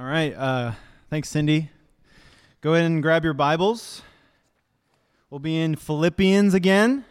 [0.00, 0.34] All right.
[0.34, 0.72] Uh,
[1.10, 1.68] thanks, Cindy.
[2.62, 4.00] Go ahead and grab your Bibles.
[5.28, 7.04] We'll be in Philippians again,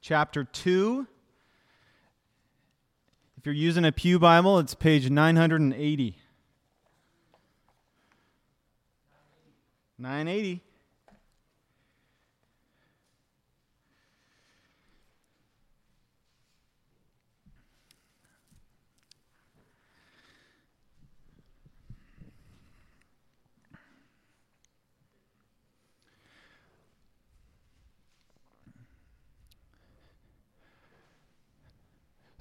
[0.00, 1.06] chapter 2.
[3.36, 6.16] If you're using a Pew Bible, it's page 980.
[9.98, 10.63] 980.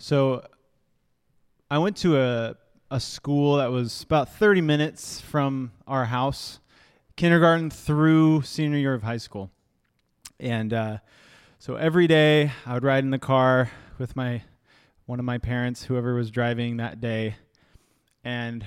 [0.04, 0.46] So
[1.72, 2.56] I went to a,
[2.92, 6.60] a school that was about 30 minutes from our house,
[7.16, 9.50] kindergarten through senior year of high school.
[10.42, 10.98] And uh,
[11.58, 14.42] so every day I would ride in the car with my
[15.06, 17.38] one of my parents, whoever was driving that day,
[18.26, 18.66] and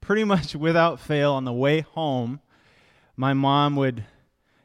[0.00, 2.40] pretty much without fail on the way home,
[3.14, 4.06] my mom would,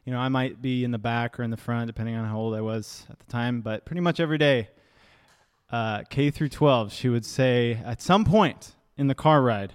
[0.05, 2.37] you know, I might be in the back or in the front, depending on how
[2.37, 4.69] old I was at the time, but pretty much every day
[5.69, 9.73] uh, K through 12, she would say at some point in the car ride,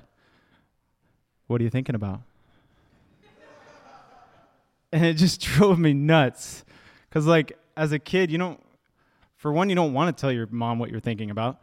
[1.47, 2.23] What are you thinking about?
[4.93, 6.65] and it just drove me nuts.
[7.09, 8.61] Because, like, as a kid, you don't,
[9.37, 11.61] for one, you don't want to tell your mom what you're thinking about.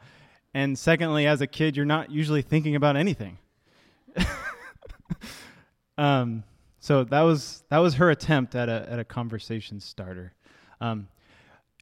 [0.53, 3.37] And secondly, as a kid, you're not usually thinking about anything.
[5.97, 6.43] um,
[6.79, 10.33] so that was that was her attempt at a at a conversation starter.
[10.79, 11.09] Um,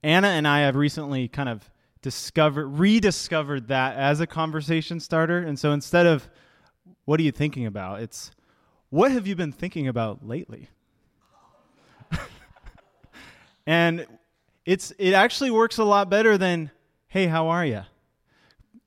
[0.02, 1.69] Anna and I have recently kind of
[2.03, 5.39] discovered rediscovered that as a conversation starter.
[5.39, 6.29] And so instead of
[7.05, 8.01] what are you thinking about?
[8.01, 8.29] it's
[8.89, 10.69] what have you been thinking about lately?
[13.65, 14.05] And
[14.65, 16.69] it's it actually works a lot better than
[17.07, 17.81] hey how are you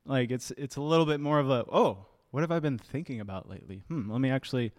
[0.05, 3.21] like it's it's a little bit more of a oh what have i been thinking
[3.21, 3.83] about lately?
[3.89, 4.73] Hmm let me actually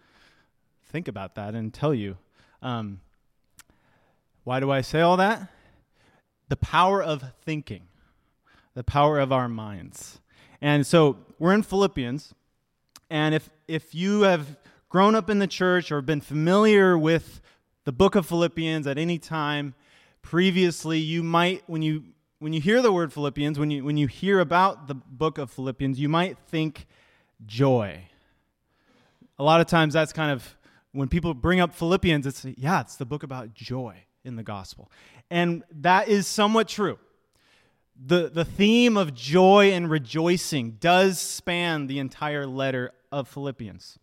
[0.92, 2.18] think about that and tell you.
[2.62, 3.02] Um,
[4.44, 5.50] why do i say all that?
[6.48, 7.88] The power of thinking
[8.78, 10.20] the power of our minds.
[10.62, 12.36] And so we're in Philippians,
[13.10, 14.56] and if if you have
[14.88, 17.42] grown up in the church or been familiar with
[17.86, 19.74] the book of Philippians at any time
[20.22, 22.04] previously, you might when you
[22.38, 25.50] when you hear the word Philippians, when you when you hear about the book of
[25.50, 26.86] Philippians, you might think
[27.48, 28.00] joy.
[29.40, 30.56] A lot of times that's kind of
[30.92, 34.92] when people bring up Philippians, it's yeah, it's the book about joy in the gospel.
[35.32, 37.00] And that is somewhat true
[38.00, 43.98] the, the theme of joy and rejoicing does span the entire letter of Philippians.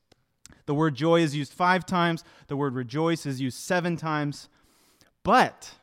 [0.66, 4.48] The word joy is used five times, the word rejoice is used seven times.
[5.22, 5.74] But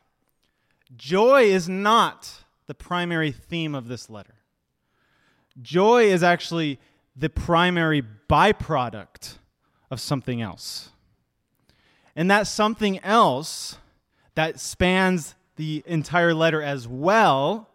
[0.95, 4.35] joy is not the primary theme of this letter.
[5.61, 6.79] Joy is actually
[7.16, 9.38] the primary byproduct
[9.89, 10.89] of something else.
[12.16, 13.78] And that something else
[14.35, 17.71] that spans the entire letter as well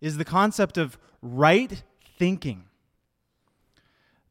[0.00, 1.82] is the concept of right
[2.18, 2.64] thinking.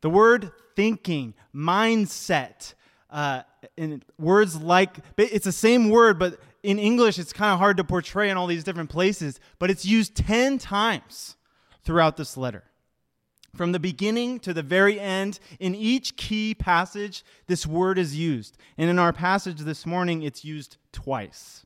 [0.01, 2.73] The word thinking, mindset,
[3.09, 3.43] uh,
[3.75, 7.83] in words like it's the same word, but in English it's kind of hard to
[7.83, 11.35] portray in all these different places, but it's used 10 times
[11.83, 12.63] throughout this letter.
[13.55, 18.55] From the beginning to the very end, in each key passage, this word is used.
[18.77, 21.65] And in our passage this morning, it's used twice.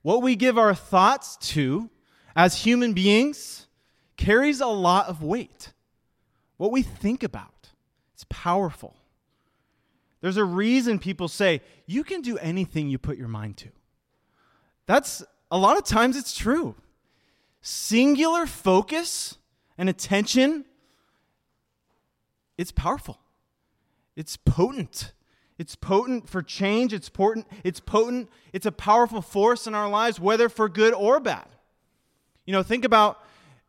[0.00, 1.90] What we give our thoughts to
[2.36, 3.66] as human beings
[4.16, 5.72] carries a lot of weight.
[6.56, 7.70] What we think about,
[8.14, 8.96] it's powerful.
[10.20, 13.68] There's a reason people say, you can do anything you put your mind to.
[14.86, 16.74] That's a lot of times it's true.
[17.60, 19.36] Singular focus
[19.76, 20.64] and attention,
[22.56, 23.18] it's powerful.
[24.16, 25.12] It's potent.
[25.58, 26.92] It's potent for change.
[26.92, 27.46] It's potent.
[27.64, 28.28] It's potent.
[28.52, 31.46] It's a powerful force in our lives, whether for good or bad.
[32.46, 33.22] You know, think about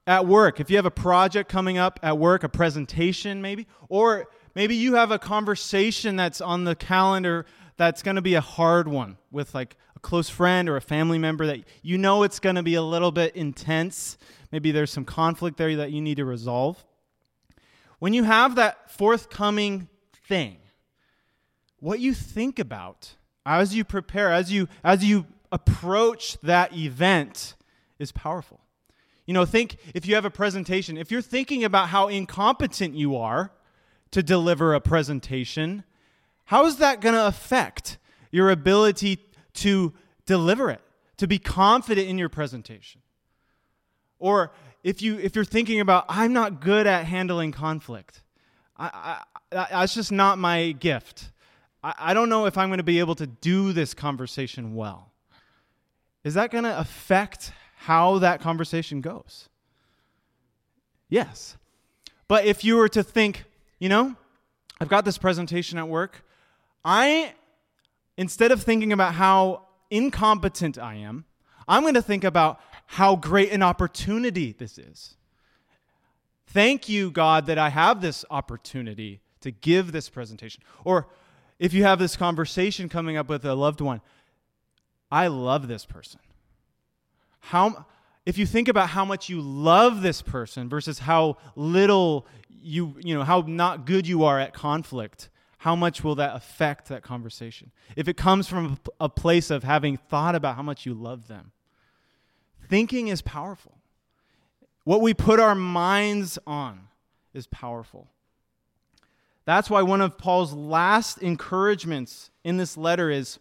[0.07, 0.59] at work.
[0.59, 4.95] If you have a project coming up at work, a presentation maybe, or maybe you
[4.95, 7.45] have a conversation that's on the calendar
[7.77, 11.17] that's going to be a hard one with like a close friend or a family
[11.17, 14.17] member that you know it's going to be a little bit intense.
[14.51, 16.85] Maybe there's some conflict there that you need to resolve.
[17.99, 19.89] When you have that forthcoming
[20.27, 20.57] thing,
[21.79, 23.15] what you think about
[23.45, 27.55] as you prepare, as you as you approach that event
[27.99, 28.59] is powerful.
[29.25, 33.15] You know, think if you have a presentation, if you're thinking about how incompetent you
[33.17, 33.51] are
[34.11, 35.83] to deliver a presentation,
[36.45, 37.97] how is that going to affect
[38.31, 39.19] your ability
[39.55, 39.93] to
[40.25, 40.81] deliver it,
[41.17, 43.01] to be confident in your presentation?
[44.19, 44.51] Or
[44.83, 48.21] if you if you're thinking about I'm not good at handling conflict,
[48.77, 51.31] I, I, that's just not my gift.
[51.83, 55.11] I, I don't know if I'm going to be able to do this conversation well.
[56.23, 57.51] Is that going to affect
[57.85, 59.47] how that conversation goes?
[61.07, 61.55] Yes.
[62.27, 63.43] But if you were to think,
[63.77, 64.15] you know,
[64.81, 66.25] I've got this presentation at work,
[66.83, 67.33] I
[68.17, 71.25] instead of thinking about how incompetent I am,
[71.67, 75.15] I'm going to think about how great an opportunity this is.
[76.47, 80.63] Thank you, God, that I have this opportunity to give this presentation.
[80.83, 81.07] Or
[81.59, 84.01] if you have this conversation coming up with a loved one,
[85.11, 86.19] I love this person.
[87.45, 87.85] How,
[88.25, 93.13] if you think about how much you love this person versus how little you, you
[93.13, 97.71] know, how not good you are at conflict, how much will that affect that conversation?
[97.95, 101.51] If it comes from a place of having thought about how much you love them,
[102.67, 103.77] thinking is powerful.
[104.83, 106.87] What we put our minds on
[107.31, 108.07] is powerful.
[109.45, 113.37] That's why one of Paul's last encouragements in this letter is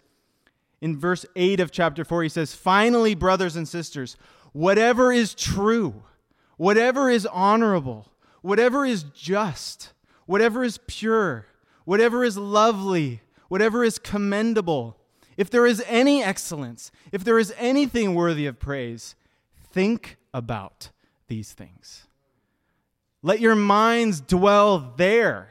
[0.81, 2.23] in verse 8 of chapter 4.
[2.25, 4.17] He says, Finally, brothers and sisters,
[4.53, 6.03] whatever is true,
[6.56, 8.11] whatever is honorable,
[8.43, 9.93] whatever is just,
[10.26, 11.47] whatever is pure,
[11.85, 14.97] whatever is lovely, whatever is commendable,
[15.37, 19.15] if there is any excellence, if there is anything worthy of praise,
[19.73, 20.91] think about
[21.29, 22.06] these things.
[23.23, 25.49] Let your minds dwell there.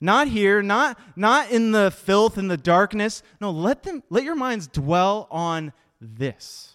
[0.00, 3.22] Not here, not, not in the filth and the darkness.
[3.40, 6.74] No, let them let your minds dwell on this.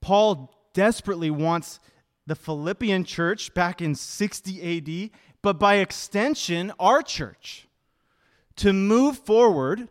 [0.00, 1.78] Paul desperately wants
[2.26, 5.10] the Philippian church back in 60 AD,
[5.42, 7.68] but by extension, our church,
[8.56, 9.88] to move forward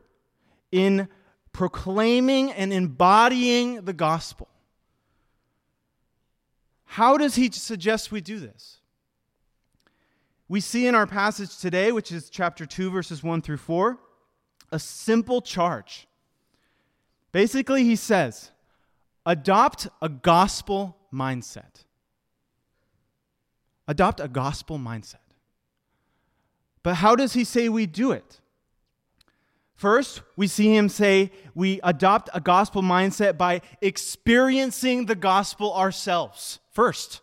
[0.72, 1.08] in
[1.54, 4.48] proclaiming and embodying the gospel.
[6.86, 8.81] How does he suggest we do this?
[10.52, 13.98] We see in our passage today, which is chapter 2, verses 1 through 4,
[14.74, 16.10] a simple charge.
[17.32, 18.52] Basically, he says,
[19.26, 21.86] adopt a gospel mindset.
[23.88, 25.24] Adopt a gospel mindset.
[26.84, 28.42] But how does he say we do it?
[29.74, 36.60] First, we see him say we adopt a gospel mindset by experiencing the gospel ourselves
[36.74, 37.22] first.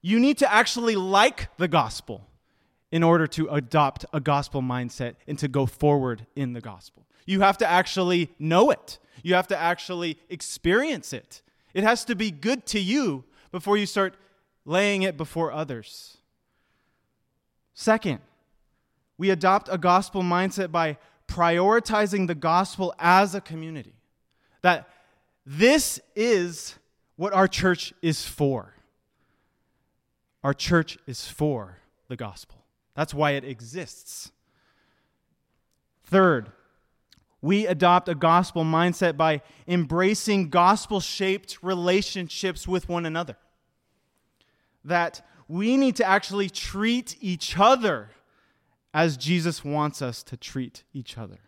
[0.00, 2.26] You need to actually like the gospel
[2.90, 7.06] in order to adopt a gospel mindset and to go forward in the gospel.
[7.26, 11.42] You have to actually know it, you have to actually experience it.
[11.74, 14.14] It has to be good to you before you start
[14.64, 16.16] laying it before others.
[17.74, 18.20] Second,
[19.18, 20.96] we adopt a gospel mindset by
[21.26, 23.94] prioritizing the gospel as a community.
[24.62, 24.88] That
[25.44, 26.74] this is
[27.16, 28.74] what our church is for.
[30.44, 32.64] Our church is for the gospel.
[32.94, 34.32] That's why it exists.
[36.04, 36.52] Third,
[37.40, 43.36] we adopt a gospel mindset by embracing gospel shaped relationships with one another.
[44.84, 48.10] That we need to actually treat each other
[48.92, 51.38] as Jesus wants us to treat each other.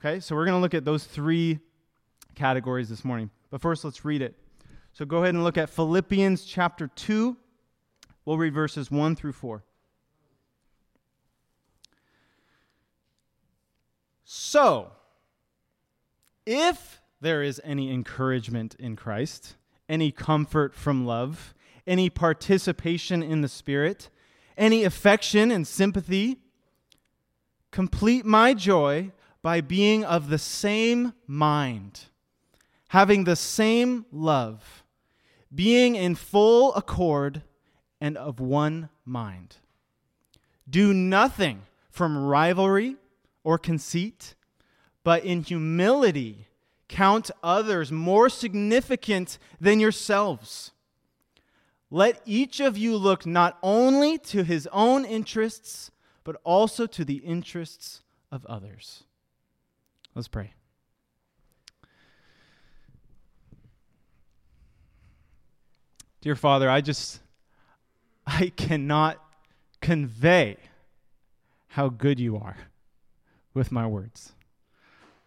[0.00, 1.58] Okay, so we're going to look at those three
[2.34, 3.30] categories this morning.
[3.50, 4.36] But first, let's read it.
[4.98, 7.36] So go ahead and look at Philippians chapter 2.
[8.24, 9.62] We'll read verses 1 through 4.
[14.24, 14.90] So,
[16.44, 19.54] if there is any encouragement in Christ,
[19.88, 21.54] any comfort from love,
[21.86, 24.10] any participation in the Spirit,
[24.56, 26.38] any affection and sympathy.
[27.70, 29.12] Complete my joy
[29.42, 32.06] by being of the same mind,
[32.88, 34.82] having the same love,
[35.54, 37.42] being in full accord
[38.00, 39.56] and of one mind.
[40.68, 42.96] Do nothing from rivalry
[43.42, 44.34] or conceit,
[45.02, 46.46] but in humility
[46.88, 50.72] count others more significant than yourselves.
[51.90, 55.90] Let each of you look not only to his own interests,
[56.24, 59.04] but also to the interests of others.
[60.14, 60.52] Let's pray.
[66.20, 67.20] Dear Father, I just,
[68.26, 69.22] I cannot
[69.80, 70.56] convey
[71.68, 72.56] how good you are
[73.54, 74.32] with my words.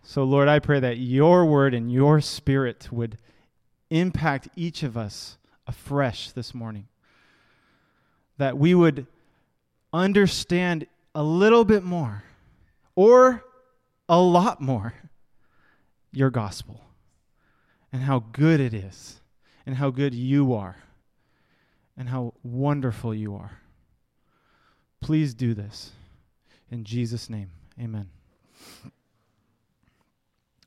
[0.03, 3.17] So, Lord, I pray that your word and your spirit would
[3.89, 6.87] impact each of us afresh this morning.
[8.37, 9.05] That we would
[9.93, 12.23] understand a little bit more
[12.95, 13.43] or
[14.09, 14.93] a lot more
[16.11, 16.81] your gospel.
[17.91, 19.20] and how good it is,
[19.65, 20.77] and how good you are,
[21.97, 23.59] and how wonderful you are.
[25.01, 25.91] Please do this.
[26.69, 28.09] In Jesus' name, amen.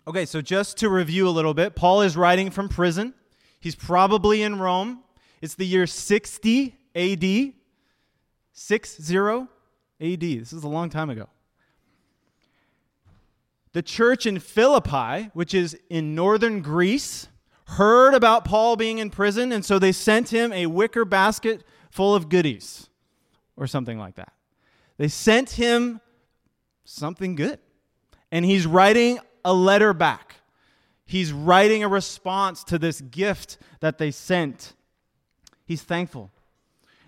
[0.06, 3.14] Okay, so just to review a little bit, Paul is writing from prison.
[3.58, 5.02] He's probably in Rome.
[5.40, 7.52] It's the year 60 AD.
[8.52, 10.20] 60 AD.
[10.20, 11.28] This is a long time ago.
[13.72, 17.28] The church in Philippi, which is in northern Greece,
[17.66, 22.14] heard about Paul being in prison, and so they sent him a wicker basket full
[22.14, 22.88] of goodies
[23.56, 24.32] or something like that.
[24.96, 26.00] They sent him
[26.84, 27.58] something good.
[28.30, 30.36] And he's writing a letter back.
[31.06, 34.72] He's writing a response to this gift that they sent.
[35.66, 36.30] He's thankful.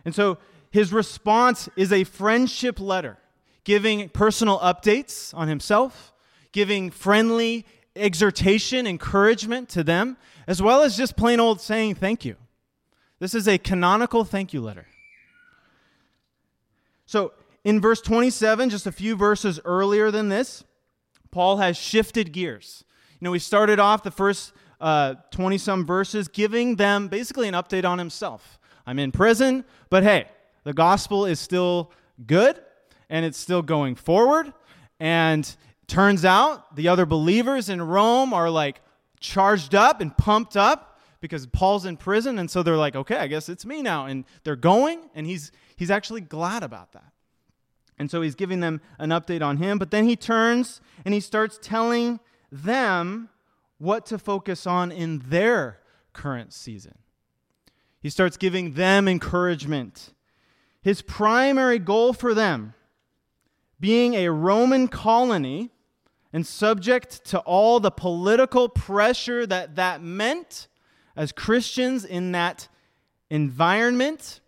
[0.05, 0.39] And so
[0.71, 3.19] his response is a friendship letter,
[3.65, 6.13] giving personal updates on himself,
[6.53, 12.37] giving friendly exhortation, encouragement to them, as well as just plain old saying thank you.
[13.19, 14.87] This is a canonical thank you letter.
[17.07, 17.33] So
[17.65, 20.65] in verse 27, just a few verses earlier than this,
[21.31, 22.85] Paul has shifted gears.
[23.21, 27.55] You know, we started off the first 20 uh, some verses giving them basically an
[27.55, 28.59] update on himself.
[28.87, 30.27] I'm in prison, but hey,
[30.65, 31.93] the gospel is still
[32.27, 32.61] good
[33.09, 34.53] and it's still going forward.
[35.01, 38.81] And turns out the other believers in Rome are like
[39.21, 42.39] charged up and pumped up because Paul's in prison.
[42.39, 44.07] And so they're like, okay, I guess it's me now.
[44.07, 47.13] And they're going, and he's, he's actually glad about that.
[47.99, 51.21] And so he's giving them an update on him, but then he turns and he
[51.21, 52.21] starts telling
[52.53, 53.31] them
[53.79, 55.81] what to focus on in their
[56.13, 56.99] current season.
[58.01, 60.13] He starts giving them encouragement.
[60.83, 62.75] His primary goal for them,
[63.81, 65.73] being a Roman colony
[66.37, 70.69] and subject to all the political pressure that that meant
[71.17, 72.69] as Christians in that
[73.31, 74.43] environment,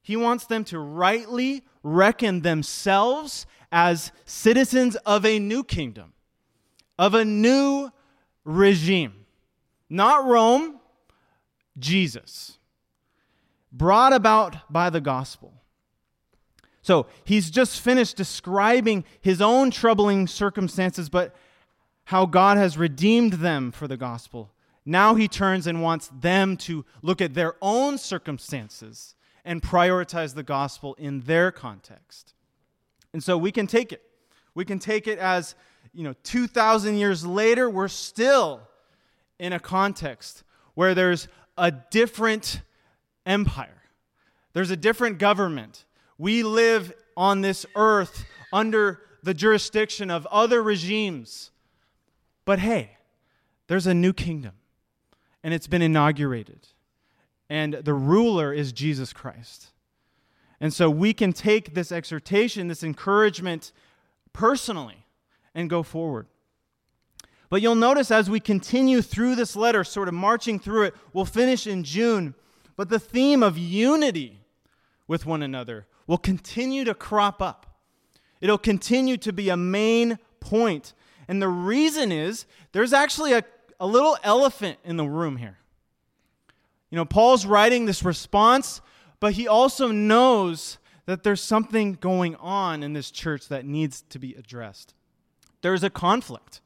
[0.00, 6.14] he wants them to rightly reckon themselves as citizens of a new kingdom,
[6.98, 7.90] of a new
[8.46, 9.26] regime.
[9.90, 10.80] Not Rome,
[11.78, 12.56] Jesus,
[13.70, 15.52] brought about by the gospel.
[16.82, 21.34] So he's just finished describing his own troubling circumstances, but
[22.04, 24.50] how God has redeemed them for the gospel.
[24.84, 30.42] Now he turns and wants them to look at their own circumstances and prioritize the
[30.42, 32.34] gospel in their context.
[33.12, 34.02] And so we can take it.
[34.54, 35.54] We can take it as,
[35.92, 38.60] you know, 2,000 years later, we're still
[39.38, 40.42] in a context
[40.74, 42.62] where there's a different
[43.24, 43.82] empire,
[44.52, 45.84] there's a different government.
[46.22, 51.50] We live on this earth under the jurisdiction of other regimes.
[52.44, 52.92] But hey,
[53.66, 54.52] there's a new kingdom,
[55.42, 56.68] and it's been inaugurated
[57.52, 59.72] and the ruler is Jesus Christ.
[60.58, 63.72] And so we can take this exhortation, this encouragement
[64.32, 65.04] personally
[65.54, 66.28] and go forward.
[67.50, 71.26] But you'll notice as we continue through this letter, sort of marching through it, we'll
[71.26, 72.34] finish in June,
[72.74, 74.40] but the theme of unity
[75.06, 77.64] with one another will continue to crop up.
[78.42, 80.92] It'll continue to be a main point.
[81.26, 83.42] And the reason is there's actually a,
[83.80, 85.56] a little elephant in the room here.
[86.90, 88.82] You know, Paul's writing this response,
[89.20, 90.76] but he also knows
[91.06, 94.92] that there's something going on in this church that needs to be addressed.
[95.62, 96.60] There's a conflict.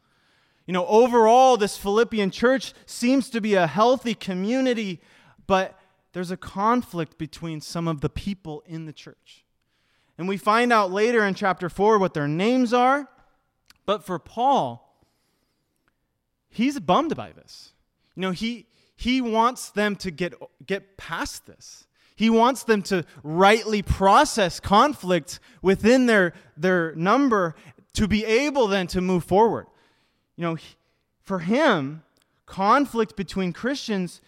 [0.67, 5.01] You know, overall, this Philippian church seems to be a healthy community,
[5.47, 5.79] but
[6.17, 9.45] there's a conflict between some of the people in the church.
[10.17, 13.07] And we find out later in chapter 4 what their names are.
[13.85, 15.05] But for Paul,
[16.49, 17.75] he's bummed by this.
[18.15, 18.65] You know, he,
[18.97, 20.33] he wants them to get,
[20.65, 21.87] get past this.
[22.15, 27.55] He wants them to rightly process conflict within their, their number
[27.93, 29.67] to be able then to move forward.
[30.35, 30.57] You know,
[31.21, 32.05] for him,
[32.47, 34.23] conflict between Christians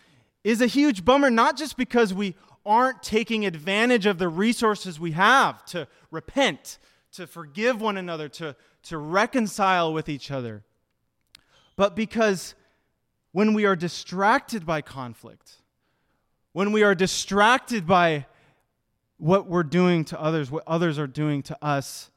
[0.49, 5.13] is a huge bummer, not just because we aren't taking advantage of the resources we
[5.13, 6.79] have to repent,
[7.13, 10.65] to forgive one another, to, to reconcile with each other,
[11.77, 12.55] but because
[13.33, 15.57] when we are distracted by conflict,
[16.53, 18.25] when we are distracted by
[19.19, 22.11] what we're doing to others, what others are doing to us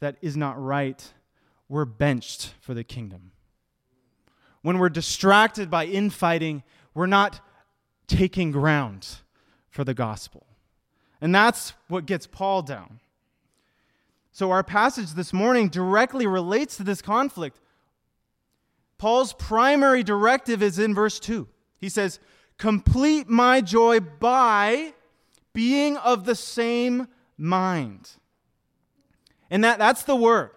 [0.00, 1.14] that is not right,
[1.66, 3.32] we're benched for the kingdom.
[4.60, 7.40] When we're distracted by infighting, we're not
[8.10, 9.06] taking ground
[9.68, 10.46] for the gospel.
[11.20, 13.00] And that's what gets Paul down.
[14.32, 17.58] So, our passage this morning directly relates to this conflict.
[18.98, 21.48] Paul's primary directive is in verse 2.
[21.78, 22.20] He says,
[22.58, 24.94] Complete my joy by
[25.52, 28.10] being of the same mind.
[29.50, 30.50] And that, that's the word.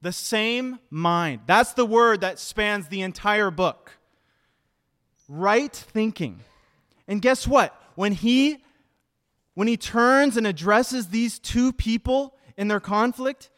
[0.00, 1.40] The same mind.
[1.46, 3.98] That's the word that spans the entire book.
[5.36, 6.40] Right thinking.
[7.08, 7.74] And guess what?
[7.96, 8.58] When he
[9.54, 13.50] when he turns and addresses these two people in their conflict,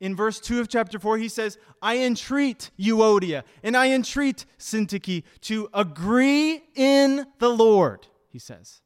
[0.00, 5.24] in verse 2 of chapter 4, he says, I entreat Euodia and I entreat Syntyche
[5.42, 8.80] to agree in the Lord, he says.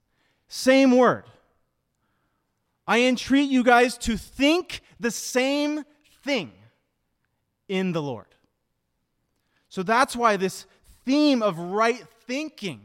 [0.48, 1.24] Same word.
[2.86, 5.84] I entreat you guys to think the same
[6.24, 6.52] thing
[7.68, 8.26] in the Lord.
[9.68, 10.66] So that's why this
[11.04, 12.80] theme of right thinking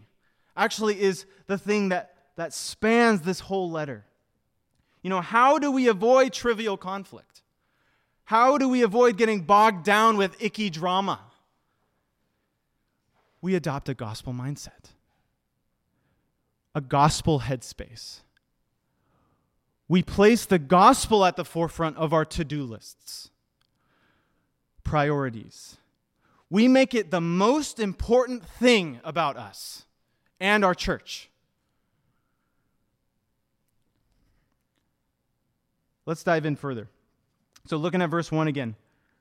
[0.56, 4.06] actually is the thing that, that spans this whole letter.
[5.02, 7.44] You know, how do we avoid trivial conflict?
[8.26, 11.22] How do we avoid getting bogged down with icky drama?
[13.42, 14.92] We adopt a gospel mindset,
[16.76, 18.22] a gospel headspace.
[19.88, 23.30] We place the gospel at the forefront of our to do lists,
[24.84, 25.78] priorities.
[26.50, 29.86] We make it the most important thing about us
[30.40, 31.30] and our church.
[36.06, 36.88] Let's dive in further.
[37.66, 38.76] So, looking at verse 1 again.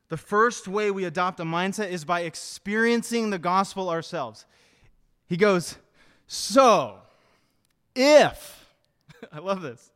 [0.09, 4.47] The first way we adopt a mindset is by experiencing the gospel ourselves.
[5.27, 5.77] He goes,
[6.29, 6.99] So,
[7.97, 8.73] if,
[9.33, 9.91] I love this,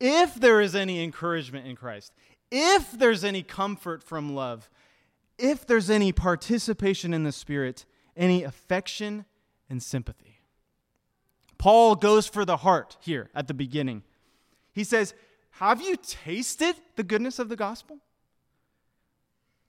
[0.00, 2.14] if there is any encouragement in Christ,
[2.50, 4.70] if there's any comfort from love,
[5.38, 7.84] if there's any participation in the Spirit,
[8.16, 9.24] any affection
[9.68, 10.40] and sympathy.
[11.58, 14.02] Paul goes for the heart here at the beginning.
[14.72, 15.14] He says,
[15.52, 17.98] Have you tasted the goodness of the gospel?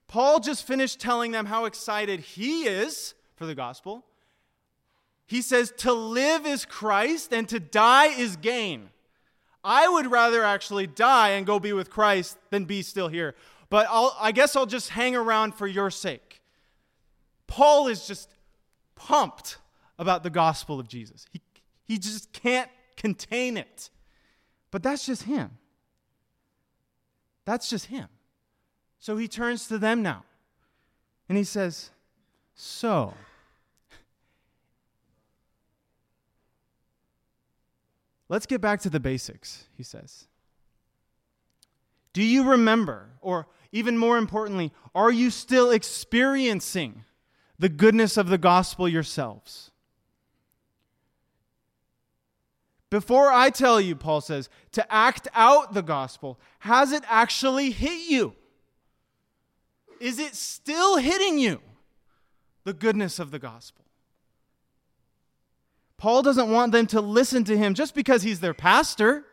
[0.08, 4.04] Paul just finished telling them how excited he is for the gospel.
[5.26, 8.90] He says, To live is Christ and to die is gain.
[9.64, 13.34] I would rather actually die and go be with Christ than be still here.
[13.68, 16.40] But I'll, I guess I'll just hang around for your sake.
[17.46, 18.30] Paul is just
[18.94, 19.58] pumped
[19.98, 21.26] about the gospel of Jesus.
[21.32, 21.40] He,
[21.86, 23.90] he just can't contain it.
[24.70, 25.58] But that's just him.
[27.44, 28.08] That's just him.
[28.98, 30.24] So he turns to them now
[31.28, 31.90] and he says,
[32.54, 33.14] So,
[38.28, 40.26] let's get back to the basics, he says.
[42.16, 47.04] Do you remember, or even more importantly, are you still experiencing
[47.58, 49.70] the goodness of the gospel yourselves?
[52.88, 58.08] Before I tell you, Paul says, to act out the gospel, has it actually hit
[58.08, 58.34] you?
[60.00, 61.60] Is it still hitting you?
[62.64, 63.84] The goodness of the gospel.
[65.98, 69.25] Paul doesn't want them to listen to him just because he's their pastor.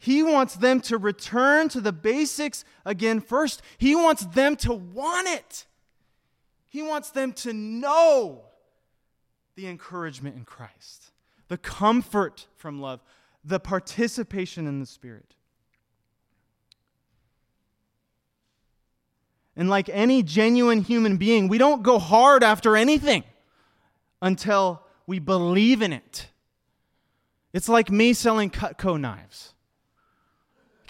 [0.00, 3.60] He wants them to return to the basics again first.
[3.76, 5.66] He wants them to want it.
[6.70, 8.46] He wants them to know
[9.56, 11.12] the encouragement in Christ
[11.48, 13.00] the comfort from love,
[13.44, 15.34] the participation in the Spirit.
[19.56, 23.24] And like any genuine human being, we don't go hard after anything
[24.22, 26.28] until we believe in it.
[27.52, 29.54] It's like me selling Cutco knives.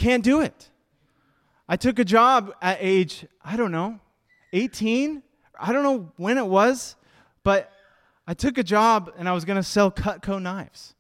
[0.01, 0.71] Can't do it.
[1.69, 4.01] I took a job at age, I don't know,
[4.55, 5.23] 18.
[5.61, 6.97] I don't know when it was,
[7.45, 7.71] but
[8.27, 10.95] I took a job and I was going to sell Cutco knives.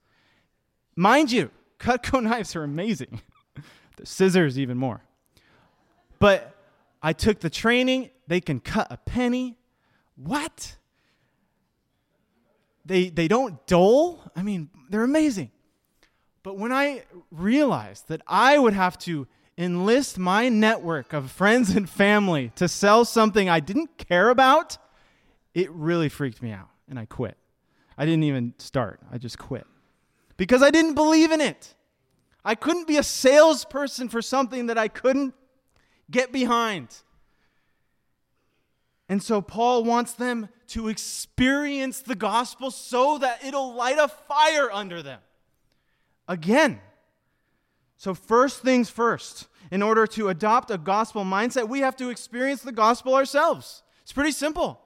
[0.97, 3.23] Mind you, Cutco knives are amazing.
[3.97, 5.01] the scissors, even more.
[6.19, 6.55] But
[7.03, 8.11] I took the training.
[8.27, 9.57] They can cut a penny.
[10.17, 10.77] What?
[12.85, 14.31] They, they don't dull?
[14.37, 15.53] I mean, they're amazing.
[16.43, 19.27] But when I realized that I would have to
[19.59, 24.79] enlist my network of friends and family to sell something I didn't care about,
[25.55, 27.37] it really freaked me out and I quit.
[27.99, 29.67] I didn't even start, I just quit
[30.41, 31.75] because I didn't believe in it.
[32.43, 35.35] I couldn't be a salesperson for something that I couldn't
[36.11, 36.89] get behind.
[39.11, 44.71] And so Paul wants them to experience the gospel so that it'll light a fire
[44.73, 45.21] under them.
[46.31, 46.81] Again.
[47.97, 52.63] So, first things first, in order to adopt a gospel mindset, we have to experience
[52.63, 53.83] the gospel ourselves.
[54.03, 54.81] It's pretty simple.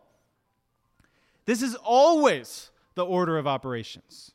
[1.44, 4.32] This is always the order of operations.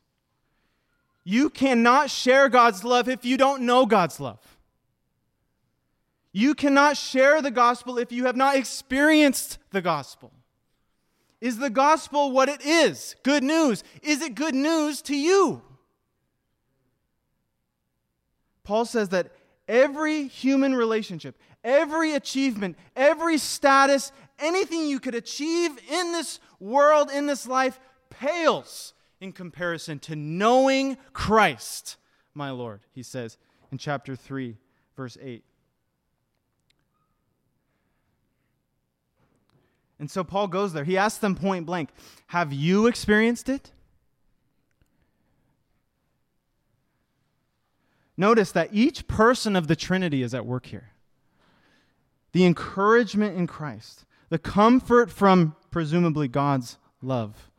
[1.24, 4.40] You cannot share God's love if you don't know God's love.
[6.30, 10.32] You cannot share the gospel if you have not experienced the gospel.
[11.40, 13.16] Is the gospel what it is?
[13.24, 13.82] Good news.
[14.00, 15.62] Is it good news to you?
[18.64, 19.32] Paul says that
[19.68, 27.26] every human relationship, every achievement, every status, anything you could achieve in this world, in
[27.26, 27.78] this life,
[28.10, 31.96] pales in comparison to knowing Christ,
[32.34, 33.38] my Lord, he says
[33.70, 34.56] in chapter 3,
[34.96, 35.44] verse 8.
[39.98, 40.84] And so Paul goes there.
[40.84, 41.90] He asks them point blank
[42.28, 43.70] Have you experienced it?
[48.16, 50.90] Notice that each person of the Trinity is at work here.
[52.32, 57.50] The encouragement in Christ, the comfort from presumably God's love,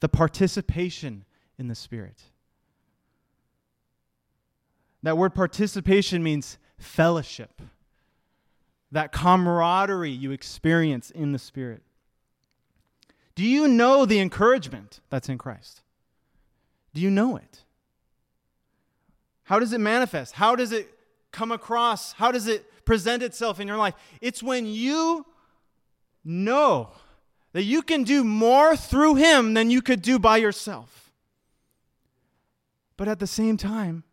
[0.00, 1.24] the participation
[1.58, 2.22] in the Spirit.
[5.02, 7.62] That word participation means fellowship,
[8.92, 11.82] that camaraderie you experience in the Spirit.
[13.34, 15.82] Do you know the encouragement that's in Christ?
[16.92, 17.64] Do you know it?
[19.50, 20.34] How does it manifest?
[20.34, 20.88] How does it
[21.32, 22.12] come across?
[22.12, 23.94] How does it present itself in your life?
[24.20, 25.26] It's when you
[26.24, 26.92] know
[27.52, 31.10] that you can do more through Him than you could do by yourself.
[32.96, 34.04] But at the same time,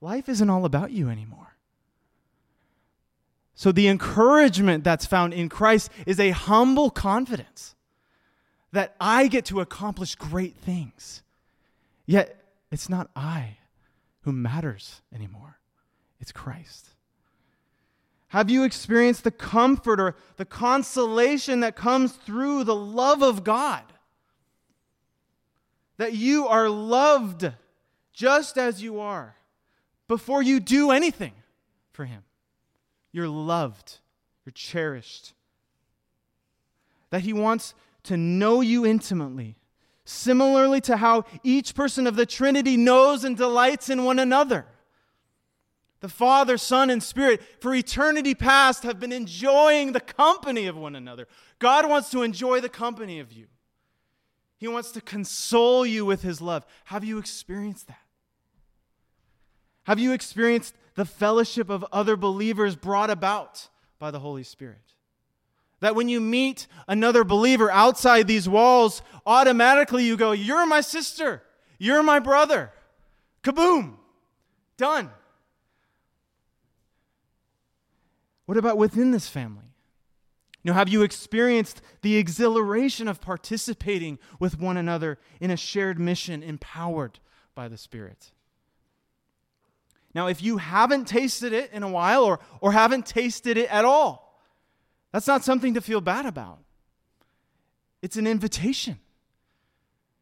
[0.00, 1.58] life isn't all about you anymore.
[3.54, 7.74] So the encouragement that's found in Christ is a humble confidence
[8.72, 11.22] that I get to accomplish great things.
[12.06, 13.58] Yet it's not I
[14.24, 15.58] who matters anymore,
[16.20, 16.88] it's Christ.
[18.28, 23.84] Have you experienced the comfort or the consolation that comes through the love of God?
[25.98, 27.52] That you are loved
[28.12, 29.36] just as you are
[30.08, 31.32] before you do anything
[31.92, 32.24] for Him.
[33.12, 33.98] You're loved,
[34.44, 35.32] you're cherished.
[37.10, 39.56] That He wants to know you intimately,
[40.04, 44.66] similarly to how each person of the Trinity knows and delights in one another.
[46.00, 50.94] The Father, Son, and Spirit, for eternity past, have been enjoying the company of one
[50.94, 51.26] another.
[51.58, 53.46] God wants to enjoy the company of you.
[54.58, 56.66] He wants to console you with His love.
[56.84, 57.98] Have you experienced that?
[59.84, 64.93] Have you experienced the fellowship of other believers brought about by the Holy Spirit?
[65.80, 71.42] That when you meet another believer outside these walls, automatically you go, You're my sister.
[71.78, 72.72] You're my brother.
[73.42, 73.96] Kaboom.
[74.76, 75.10] Done.
[78.46, 79.64] What about within this family?
[80.62, 85.98] You know, have you experienced the exhilaration of participating with one another in a shared
[85.98, 87.20] mission empowered
[87.54, 88.32] by the Spirit?
[90.14, 93.84] Now, if you haven't tasted it in a while or, or haven't tasted it at
[93.84, 94.23] all,
[95.14, 96.58] that's not something to feel bad about.
[98.02, 98.98] It's an invitation.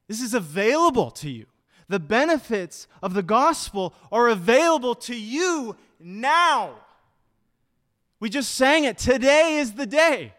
[0.07, 1.47] This is available to you.
[1.89, 6.75] The benefits of the gospel are available to you now.
[8.21, 8.99] We just sang it.
[8.99, 10.35] Today is the day.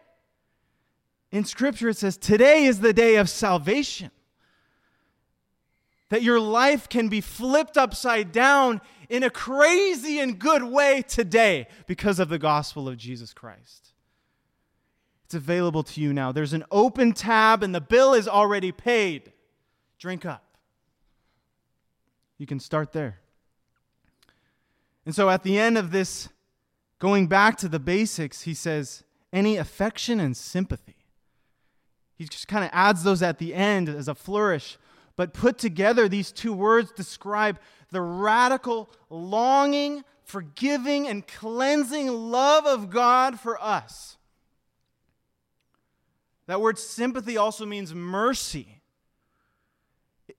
[1.31, 4.11] In Scripture, it says, Today is the day of salvation.
[6.09, 11.65] That your life can be flipped upside down in a crazy and good way today
[11.87, 13.92] because of the gospel of Jesus Christ.
[15.33, 16.31] It's available to you now.
[16.31, 19.31] There's an open tab, and the bill is already paid.
[19.97, 20.43] Drink up.
[22.37, 23.19] You can start there.
[25.05, 26.29] And so at the end of this
[27.03, 30.95] Going back to the basics, he says, any affection and sympathy.
[32.15, 34.77] He just kind of adds those at the end as a flourish.
[35.17, 37.59] But put together, these two words describe
[37.91, 44.15] the radical longing, forgiving, and cleansing love of God for us.
[46.47, 48.81] That word sympathy also means mercy.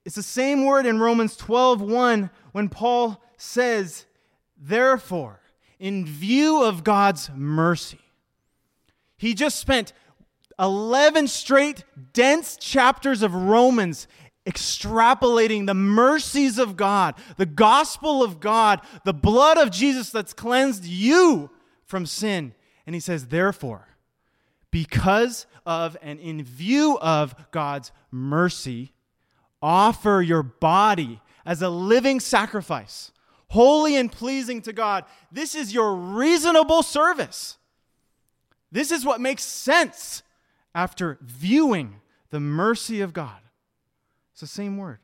[0.03, 4.05] It's the same word in Romans 12:1 when Paul says,
[4.57, 5.41] "Therefore,
[5.79, 7.99] in view of God's mercy.
[9.17, 9.93] He just spent
[10.59, 14.07] 11 straight dense chapters of Romans
[14.45, 20.85] extrapolating the mercies of God, the gospel of God, the blood of Jesus that's cleansed
[20.85, 21.49] you
[21.85, 22.53] from sin.
[22.85, 23.87] And he says, therefore,
[24.75, 28.91] because of and in view of God's mercy,
[29.61, 33.13] offer your body as a living sacrifice
[33.47, 35.05] holy and pleasing to God.
[35.31, 37.57] This is your reasonable service.
[38.69, 40.23] This is what makes sense
[40.73, 43.39] after viewing the mercy of God.
[44.33, 44.99] It's the same word.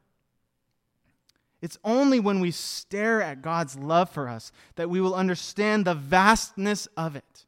[1.62, 5.95] It's only when we stare at God's love for us that we will understand the
[5.95, 7.45] vastness of it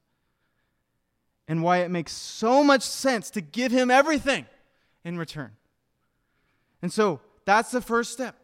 [1.48, 4.46] and why it makes so much sense to give Him everything
[5.04, 5.52] in return.
[6.82, 8.36] And so that's the first step.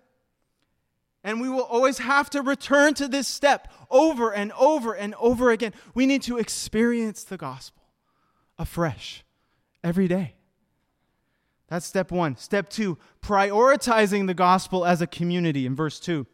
[1.24, 5.52] And we will always have to return to this step over and over and over
[5.52, 5.74] again.
[5.94, 7.84] We need to experience the gospel
[8.58, 9.24] afresh
[9.84, 10.36] every day.
[11.68, 12.36] That's step one.
[12.36, 15.66] Step two, prioritizing the gospel as a community.
[15.66, 16.26] In verse two,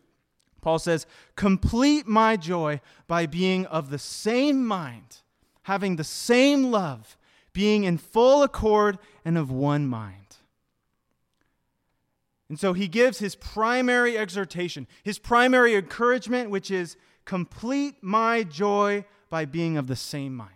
[0.62, 5.22] Paul says, Complete my joy by being of the same mind,
[5.66, 7.18] having the same love,
[7.52, 10.38] being in full accord and of one mind.
[12.50, 19.06] And so he gives his primary exhortation, his primary encouragement, which is complete my joy
[19.32, 20.52] by being of the same mind.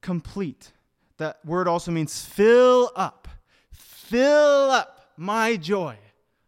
[0.00, 0.72] Complete.
[1.18, 3.28] That word also means fill up.
[3.70, 5.98] Fill up my joy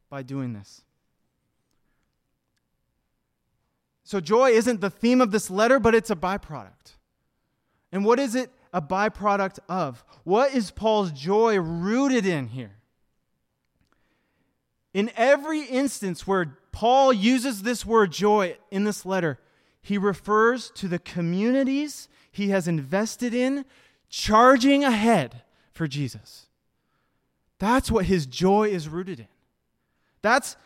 [0.08, 0.82] by doing this.
[4.14, 6.94] So, joy isn't the theme of this letter, but it's a byproduct.
[7.90, 10.04] And what is it a byproduct of?
[10.22, 12.76] What is Paul's joy rooted in here?
[14.92, 19.40] In every instance where Paul uses this word joy in this letter,
[19.82, 23.64] he refers to the communities he has invested in
[24.08, 26.46] charging ahead for Jesus.
[27.58, 29.28] That's what his joy is rooted in.
[30.22, 30.56] That's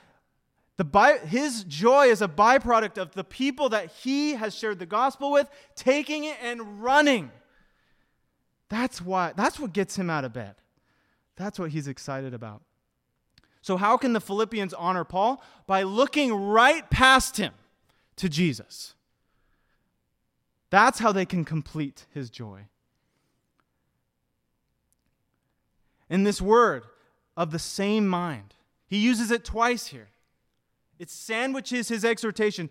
[0.79, 4.87] the by, his joy is a byproduct of the people that he has shared the
[4.87, 7.31] gospel with, taking it and running.
[8.71, 10.55] That's why that's what gets him out of bed.
[11.37, 12.63] That's what he's excited about.
[13.61, 15.43] So how can the Philippians honor Paul?
[15.67, 17.53] By looking right past him
[18.17, 18.95] to Jesus.
[20.71, 22.69] That's how they can complete his joy.
[26.11, 26.85] in this word
[27.37, 28.55] of the same mind.
[28.87, 30.09] He uses it twice here.
[30.99, 32.71] It sandwiches his exhortation.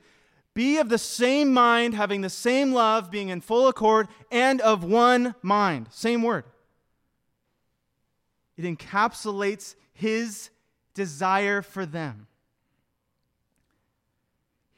[0.54, 4.84] Be of the same mind, having the same love, being in full accord, and of
[4.84, 5.88] one mind.
[5.92, 6.46] Same word.
[8.58, 10.50] It encapsulates his
[10.94, 12.28] desire for them.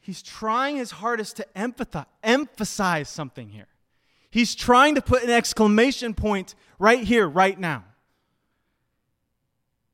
[0.00, 3.68] He's trying his hardest to empathize, emphasize something here.
[4.30, 7.84] He's trying to put an exclamation point right here, right now.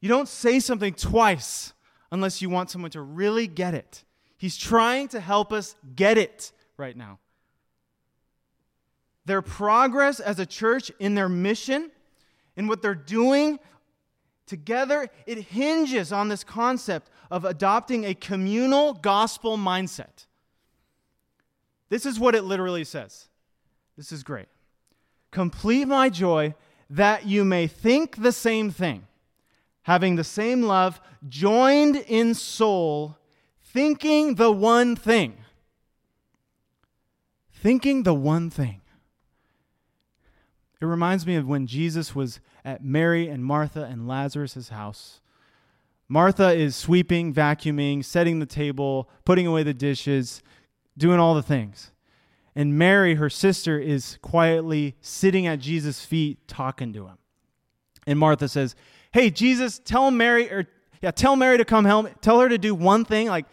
[0.01, 1.73] You don't say something twice
[2.11, 4.05] unless you want someone to really get it.
[4.37, 7.19] He's trying to help us get it right now.
[9.25, 11.91] Their progress as a church in their mission,
[12.57, 13.59] in what they're doing
[14.47, 20.27] together, it hinges on this concept of adopting a communal gospel mindset.
[21.89, 23.29] This is what it literally says.
[23.97, 24.47] This is great.
[25.31, 26.55] Complete my joy
[26.89, 29.06] that you may think the same thing
[29.87, 33.17] having the same love, joined in soul,
[33.63, 35.37] thinking the one thing.
[37.53, 38.81] Thinking the one thing.
[40.81, 45.21] It reminds me of when Jesus was at Mary and Martha and Lazarus' house.
[46.09, 50.43] Martha is sweeping, vacuuming, setting the table, putting away the dishes,
[50.99, 51.93] doing all the things.
[52.57, 57.19] And Mary, her sister, is quietly sitting at Jesus' feet talking to him.
[58.05, 58.75] And Martha says,
[59.17, 60.67] hey, Jesus, tell Mary, or
[61.01, 62.21] yeah, tell Mary to come help.
[62.21, 63.47] Tell her to do one thing, like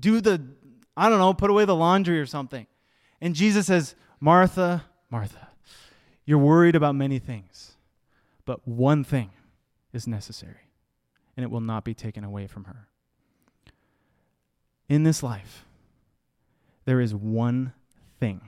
[0.00, 0.42] do the,
[0.96, 2.66] I don't know, put away the laundry or something.
[3.20, 5.50] And Jesus says, Martha, Martha,
[6.24, 7.76] you're worried about many things,
[8.44, 9.30] but one thing
[9.92, 10.68] is necessary,
[11.36, 12.88] and it will not be taken away from her.
[14.88, 15.64] In this life,
[16.86, 17.72] there is one
[18.18, 18.40] thing,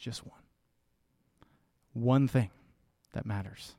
[0.00, 0.42] just one,
[1.92, 2.50] one thing
[3.12, 3.76] that matters.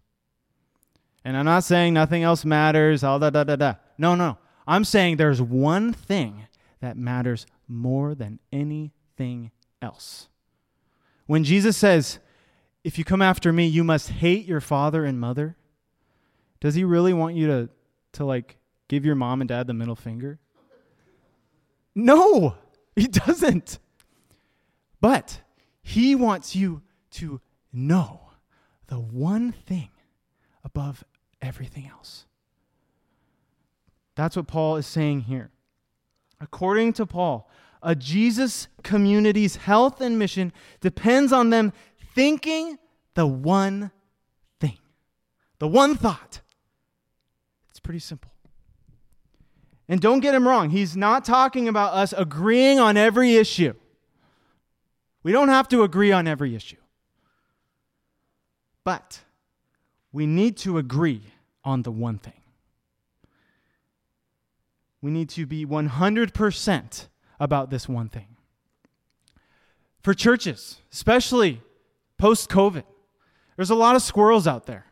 [1.23, 3.73] And I'm not saying nothing else matters, all da da da da.
[3.97, 4.38] No, no.
[4.67, 6.47] I'm saying there's one thing
[6.79, 10.29] that matters more than anything else.
[11.27, 12.19] When Jesus says,
[12.84, 15.55] if you come after me, you must hate your father and mother,
[16.60, 17.69] does he really want you to,
[18.13, 18.57] to like
[18.88, 20.39] give your mom and dad the middle finger?
[21.93, 22.55] No,
[22.95, 23.79] he doesn't.
[24.99, 25.41] But
[25.81, 26.81] he wants you
[27.12, 27.41] to
[27.73, 28.31] know
[28.88, 29.89] the one thing
[30.63, 31.03] above
[31.41, 32.25] everything else.
[34.15, 35.51] That's what Paul is saying here.
[36.39, 37.49] According to Paul,
[37.82, 41.73] a Jesus community's health and mission depends on them
[42.13, 42.77] thinking
[43.15, 43.91] the one
[44.60, 44.77] thing,
[45.60, 46.41] the one thought.
[47.69, 48.32] It's pretty simple.
[49.88, 53.73] And don't get him wrong, he's not talking about us agreeing on every issue.
[55.23, 56.77] We don't have to agree on every issue.
[58.84, 59.19] But
[60.12, 61.24] we need to agree
[61.63, 62.34] on the one thing.
[65.02, 67.08] we need to be 100%
[67.39, 68.28] about this one thing.
[70.02, 71.62] For churches, especially
[72.17, 72.84] post COVID,
[73.56, 74.86] there's a lot of squirrels out there.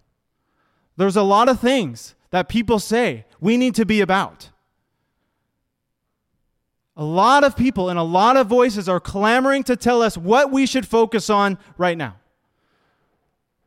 [0.98, 4.50] There's a lot of things that people say we need to be about.
[6.98, 10.52] A lot of people and a lot of voices are clamoring to tell us what
[10.52, 12.18] we should focus on right now.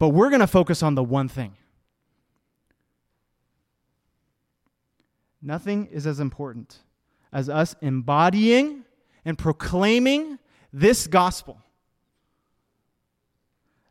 [0.03, 1.57] But we're going to focus on the one thing.
[5.41, 6.79] Nothing is as important
[7.33, 8.83] as us embodying
[9.25, 10.41] and proclaiming
[10.73, 11.62] this gospel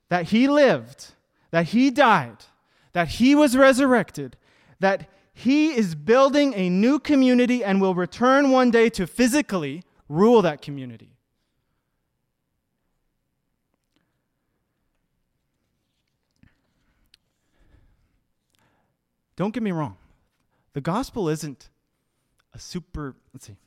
[0.09, 1.13] that he lived,
[1.51, 2.43] that he died,
[2.91, 4.35] that he was resurrected,
[4.81, 10.41] that he is building a new community and will return one day to physically rule
[10.41, 11.15] that community.
[19.41, 19.97] Don't get me wrong.
[20.73, 21.71] The gospel isn't
[22.53, 23.57] a super, let's see,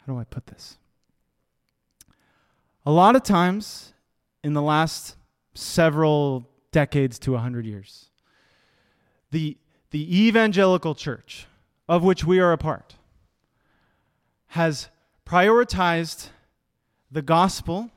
[0.00, 0.76] how do I put this?
[2.84, 3.92] A lot of times
[4.42, 5.14] in the last
[5.54, 8.06] several decades to 100 years,
[9.30, 9.56] the,
[9.92, 11.46] the evangelical church,
[11.88, 12.96] of which we are a part,
[14.48, 14.88] has
[15.24, 16.30] prioritized
[17.08, 17.92] the gospel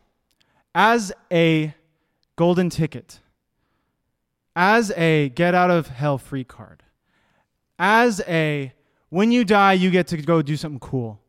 [0.76, 1.74] as a
[2.36, 3.22] golden ticket,
[4.56, 6.84] as a get out of hell free card
[7.78, 8.74] as a
[9.10, 11.20] when you die you get to go do something cool.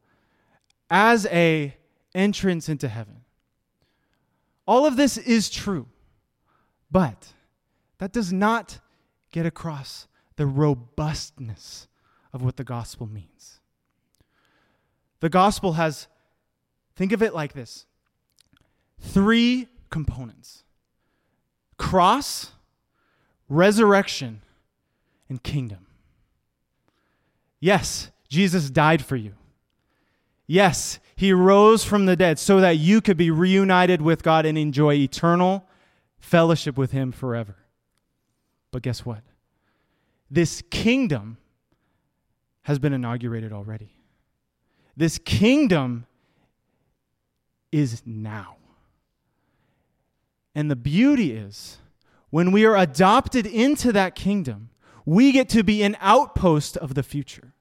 [0.90, 1.76] As a
[2.14, 3.20] entrance into heaven.
[4.66, 5.86] All of this is true
[6.90, 7.34] but
[7.98, 8.78] that does not
[9.30, 10.06] get across
[10.36, 11.88] the robustness
[12.32, 13.60] of what the gospel means.
[15.20, 16.06] The gospel has
[16.94, 17.86] think of it like this
[19.00, 20.64] three components
[21.76, 22.52] cross
[23.48, 24.42] resurrection
[25.28, 25.86] and kingdom
[27.60, 29.34] Yes, Jesus died for you.
[30.46, 34.56] Yes, he rose from the dead so that you could be reunited with God and
[34.56, 35.66] enjoy eternal
[36.18, 37.56] fellowship with him forever.
[38.70, 39.22] But guess what?
[40.30, 41.38] This kingdom
[42.62, 43.90] has been inaugurated already.
[44.96, 46.06] This kingdom
[47.72, 48.56] is now.
[50.54, 51.78] And the beauty is,
[52.30, 54.70] when we are adopted into that kingdom,
[55.08, 57.54] we get to be an outpost of the future.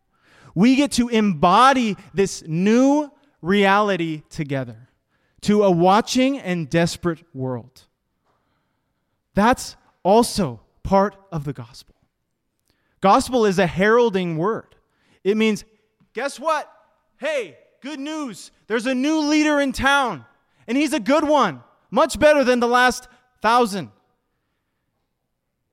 [0.54, 3.10] We get to embody this new
[3.42, 4.90] reality together
[5.44, 7.84] to a watching and desperate world.
[9.34, 11.96] That's also part of the gospel.
[13.00, 14.76] Gospel is a heralding word.
[15.24, 15.64] It means,
[16.12, 16.70] guess what?
[17.16, 18.52] Hey, good news.
[18.68, 20.26] There's a new leader in town,
[20.68, 23.08] and he's a good one, much better than the last
[23.42, 23.92] thousand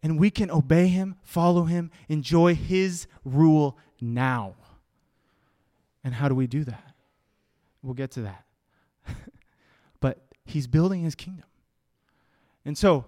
[0.04, 4.54] and we can obey him, follow him, enjoy his rule now.
[6.04, 6.94] And how do we do that?
[7.82, 8.44] We'll get to that.
[10.00, 11.46] but he's building his kingdom.
[12.66, 13.06] And so,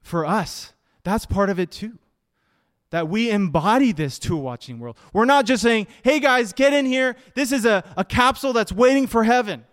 [0.00, 1.98] for us, that's part of it too.
[2.88, 4.96] That we embody this to a watching world.
[5.12, 7.16] We're not just saying, hey guys, get in here.
[7.34, 9.64] This is a, a capsule that's waiting for heaven.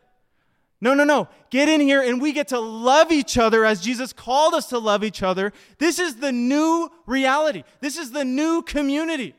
[0.82, 1.28] No, no, no.
[1.52, 4.80] Get in here and we get to love each other as Jesus called us to
[4.80, 5.54] love each other.
[5.78, 7.63] This is the new reality.
[7.80, 9.36] This is the new community.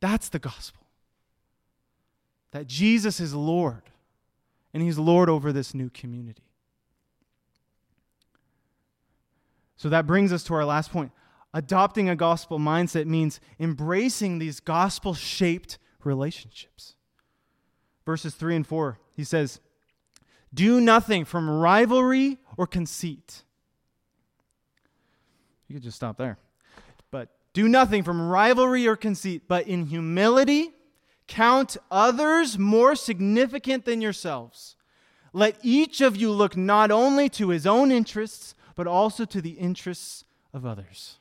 [0.00, 0.82] That's the gospel.
[2.50, 3.82] That Jesus is Lord
[4.72, 6.42] and He's Lord over this new community.
[9.76, 11.12] So that brings us to our last point.
[11.52, 16.96] Adopting a gospel mindset means embracing these gospel shaped relationships.
[18.04, 19.60] Verses 3 and 4 he says,
[20.52, 23.42] Do nothing from rivalry or conceit.
[25.68, 26.38] You could just stop there.
[27.10, 30.70] But do nothing from rivalry or conceit, but in humility
[31.26, 34.76] count others more significant than yourselves.
[35.32, 39.52] Let each of you look not only to his own interests, but also to the
[39.52, 41.18] interests of others.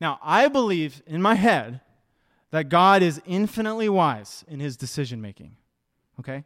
[0.00, 1.80] Now, I believe in my head
[2.50, 5.56] that God is infinitely wise in his decision making.
[6.18, 6.44] Okay?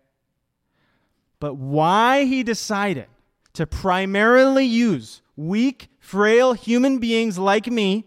[1.40, 3.07] But why he decided
[3.55, 8.05] to primarily use weak, frail human beings like me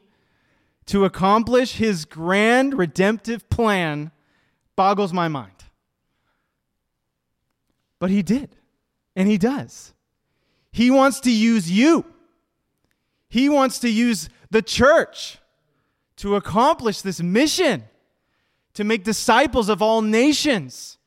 [0.85, 4.11] to accomplish his grand redemptive plan
[4.75, 5.51] boggles my mind.
[7.99, 8.55] But he did,
[9.15, 9.93] and he does.
[10.71, 12.05] He wants to use you,
[13.29, 15.39] he wants to use the church
[16.17, 17.83] to accomplish this mission
[18.73, 20.97] to make disciples of all nations.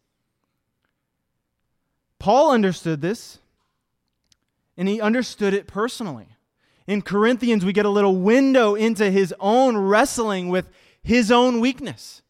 [2.18, 3.38] Paul understood this,
[4.76, 6.26] and he understood it personally.
[6.86, 10.68] In Corinthians, we get a little window into his own wrestling with
[11.02, 12.22] his own weakness.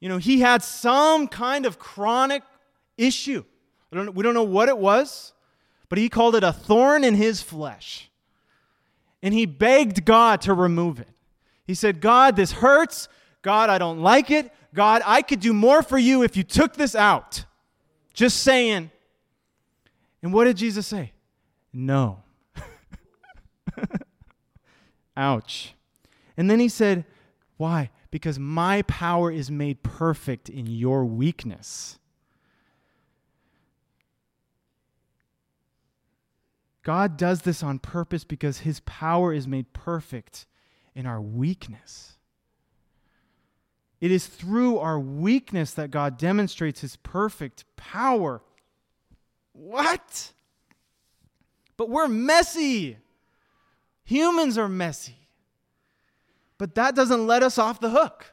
[0.00, 2.42] You know, he had some kind of chronic
[2.96, 3.44] issue.
[3.92, 5.32] Don't, we don't know what it was,
[5.88, 8.10] but he called it a thorn in his flesh.
[9.22, 11.11] And he begged God to remove it.
[11.64, 13.08] He said, God, this hurts.
[13.42, 14.52] God, I don't like it.
[14.74, 17.44] God, I could do more for you if you took this out.
[18.14, 18.90] Just saying.
[20.22, 21.12] And what did Jesus say?
[21.72, 22.22] No.
[25.16, 25.74] Ouch.
[26.36, 27.04] And then he said,
[27.56, 27.90] Why?
[28.10, 31.98] Because my power is made perfect in your weakness.
[36.82, 40.46] God does this on purpose because his power is made perfect
[40.94, 42.12] in our weakness.
[44.00, 48.42] It is through our weakness that God demonstrates his perfect power.
[49.52, 50.32] What?
[51.76, 52.98] But we're messy.
[54.04, 55.16] Humans are messy.
[56.58, 58.32] But that doesn't let us off the hook.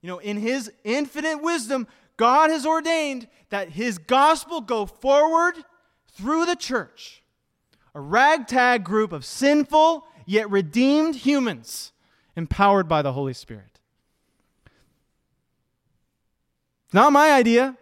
[0.00, 1.86] You know, in his infinite wisdom,
[2.16, 5.56] God has ordained that his gospel go forward
[6.08, 7.22] through the church
[7.94, 11.92] a ragtag group of sinful yet redeemed humans
[12.36, 13.80] empowered by the Holy Spirit.
[16.92, 17.76] Not my idea,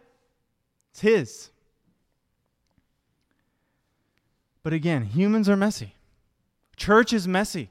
[0.91, 1.51] it's His.
[4.63, 5.95] But again, humans are messy.
[6.77, 7.71] Church is messy.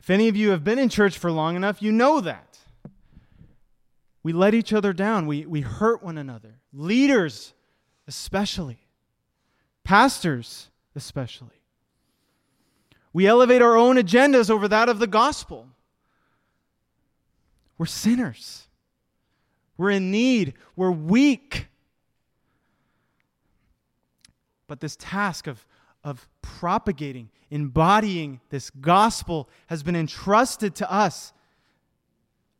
[0.00, 2.58] If any of you have been in church for long enough, you know that.
[4.22, 6.60] We let each other down, we, we hurt one another.
[6.72, 7.54] Leaders,
[8.06, 8.86] especially.
[9.84, 11.57] Pastors, especially.
[13.12, 15.66] We elevate our own agendas over that of the gospel.
[17.78, 18.66] We're sinners.
[19.76, 20.54] We're in need.
[20.76, 21.68] We're weak.
[24.66, 25.64] But this task of,
[26.04, 31.32] of propagating, embodying this gospel has been entrusted to us.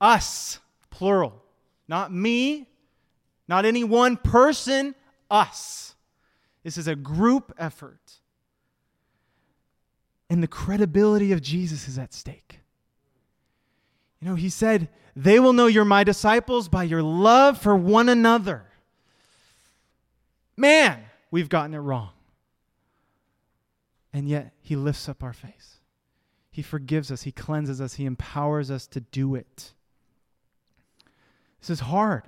[0.00, 1.42] Us, plural.
[1.88, 2.68] Not me,
[3.48, 4.94] not any one person,
[5.30, 5.94] us.
[6.62, 8.17] This is a group effort.
[10.30, 12.60] And the credibility of Jesus is at stake.
[14.20, 18.08] You know, he said, They will know you're my disciples by your love for one
[18.08, 18.64] another.
[20.56, 21.00] Man,
[21.30, 22.10] we've gotten it wrong.
[24.12, 25.76] And yet, he lifts up our face.
[26.50, 29.72] He forgives us, he cleanses us, he empowers us to do it.
[31.60, 32.24] This is hard.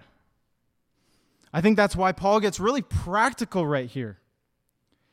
[1.52, 4.19] I think that's why Paul gets really practical right here.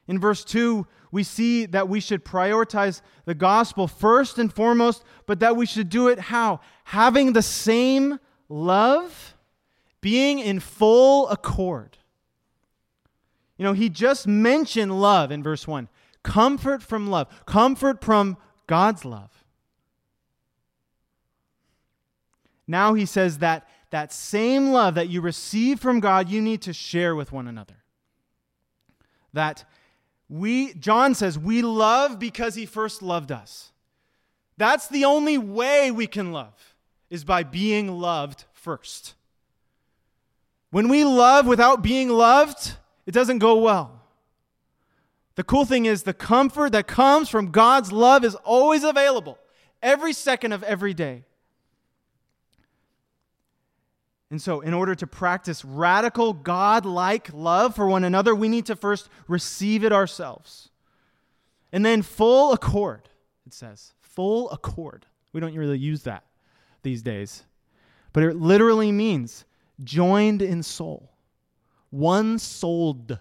[0.08, 5.40] In verse 2, we see that we should prioritize the gospel first and foremost, but
[5.40, 6.62] that we should do it how?
[6.86, 9.36] Having the same love,
[10.02, 11.98] being in full accord.
[13.58, 15.90] You know, he just mentioned love in verse 1
[16.24, 18.38] comfort from love, comfort from
[18.68, 19.46] God's love.
[22.68, 26.74] Now he says that that same love that you receive from God, you need to
[26.74, 27.76] share with one another.
[29.32, 29.64] That
[30.30, 33.72] we, John says, we love because he first loved us.
[34.58, 36.76] That's the only way we can love,
[37.10, 39.14] is by being loved first.
[40.72, 42.74] When we love without being loved,
[43.06, 44.02] it doesn't go well.
[45.36, 49.38] The cool thing is, the comfort that comes from God's love is always available
[49.82, 51.24] every second of every day.
[54.30, 58.66] And so, in order to practice radical God like love for one another, we need
[58.66, 60.70] to first receive it ourselves.
[61.72, 63.08] And then, full accord,
[63.46, 63.94] it says.
[64.02, 65.06] Full accord.
[65.32, 66.26] We don't really use that
[66.84, 67.44] these days.
[68.12, 69.46] But it literally means
[69.84, 71.12] joined in soul,
[71.90, 73.20] one souled,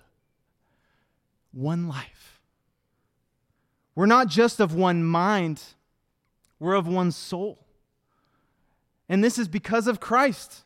[1.52, 2.40] one life.
[3.94, 5.62] We're not just of one mind,
[6.58, 7.64] we're of one soul.
[9.08, 10.64] And this is because of Christ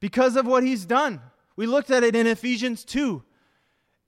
[0.00, 1.20] because of what he's done.
[1.56, 3.22] We looked at it in Ephesians 2.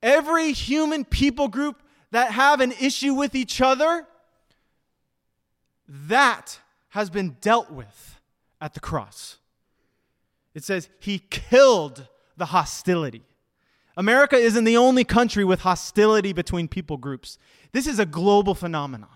[0.02, 4.06] Every human people group that have an issue with each other,
[5.88, 6.60] that
[6.90, 8.20] has been dealt with
[8.60, 9.38] at the cross.
[10.54, 13.22] It says he killed the hostility.
[13.96, 17.38] America isn't the only country with hostility between people groups.
[17.72, 19.08] This is a global phenomenon.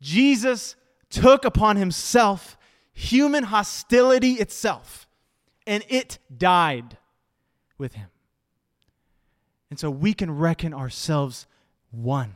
[0.00, 0.76] Jesus
[1.10, 2.56] took upon himself
[2.92, 5.06] human hostility itself
[5.66, 6.96] and it died
[7.78, 8.08] with him.
[9.70, 11.46] And so we can reckon ourselves
[11.90, 12.34] one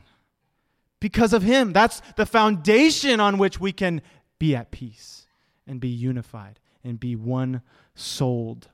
[0.99, 1.73] because of him.
[1.73, 4.01] That's the foundation on which we can
[4.39, 5.27] be at peace
[5.67, 7.61] and be unified and be one
[7.95, 8.69] souled.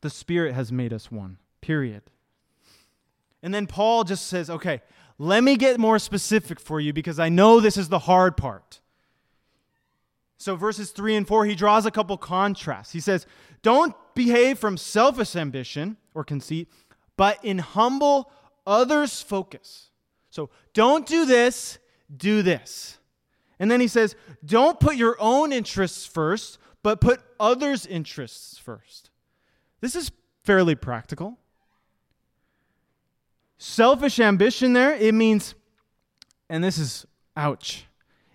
[0.00, 2.02] The Spirit has made us one, period.
[3.42, 4.82] And then Paul just says, okay,
[5.18, 8.80] let me get more specific for you because I know this is the hard part.
[10.38, 12.92] So, verses 3 and 4, he draws a couple contrasts.
[12.92, 13.26] He says,
[13.62, 16.68] Don't behave from selfish ambition or conceit,
[17.16, 18.30] but in humble
[18.64, 19.90] others' focus.
[20.30, 21.78] So, don't do this,
[22.16, 22.98] do this.
[23.58, 24.14] And then he says,
[24.44, 29.10] Don't put your own interests first, but put others' interests first.
[29.80, 30.12] This is
[30.44, 31.36] fairly practical.
[33.58, 35.56] Selfish ambition, there, it means,
[36.48, 37.86] and this is ouch,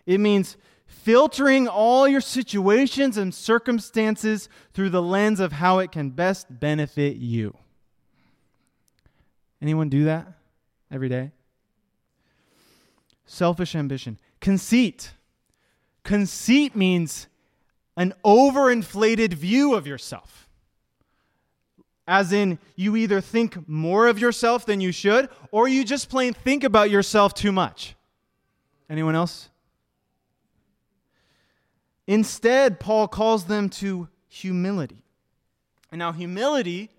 [0.06, 0.58] it means
[0.94, 7.18] filtering all your situations and circumstances through the lens of how it can best benefit
[7.18, 7.58] you.
[9.62, 10.28] Anyone do that
[10.92, 11.32] every day?
[13.26, 14.20] Selfish ambition.
[14.40, 15.12] Conceit.
[16.04, 17.28] Conceit means
[17.96, 20.48] an overinflated view of yourself.
[22.06, 26.34] As in, you either think more of yourself than you should, or you just plain
[26.34, 27.96] think about yourself too much.
[28.90, 29.50] Anyone else?
[32.08, 35.04] Instead, Paul calls them to humility.
[35.92, 36.90] And now, humility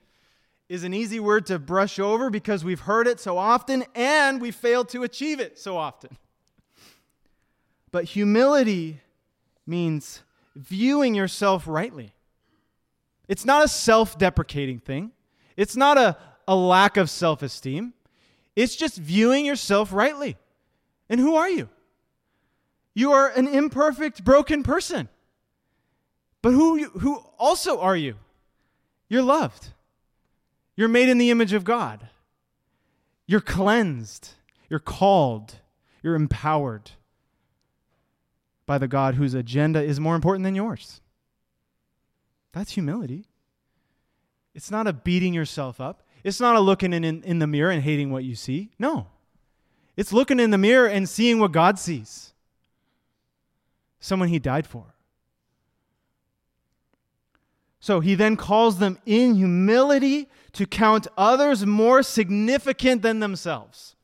[0.69, 4.51] is an easy word to brush over because we've heard it so often and we
[4.51, 6.17] failed to achieve it so often.
[7.91, 9.01] But humility
[9.67, 10.23] means
[10.57, 12.13] viewing yourself rightly.
[13.29, 15.13] It's not a self deprecating thing,
[15.57, 16.17] it's not a,
[16.49, 17.93] a lack of self esteem.
[18.57, 20.37] It's just viewing yourself rightly.
[21.09, 21.69] And who are you?
[22.95, 25.09] You are an imperfect, broken person.
[26.43, 28.17] But who, who also are you?
[29.09, 29.69] You're loved.
[30.77, 32.09] You're made in the image of God.
[33.27, 34.31] You're cleansed.
[34.69, 35.57] You're called.
[36.03, 36.91] You're empowered
[38.67, 41.01] by the God whose agenda is more important than yours.
[42.53, 43.25] That's humility.
[44.55, 46.03] It's not a beating yourself up.
[46.23, 48.71] It's not a looking in, in, in, the mirror and hating what you see.
[48.79, 49.07] No.
[49.97, 52.34] It's looking in the mirror and seeing what God sees
[54.05, 54.95] someone he died for.
[57.81, 63.97] So he then calls them in humility to count others more significant than themselves.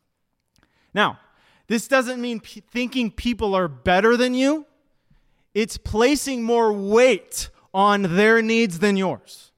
[0.94, 1.18] Now,
[1.66, 4.66] this doesn't mean p- thinking people are better than you,
[5.54, 9.52] it's placing more weight on their needs than yours.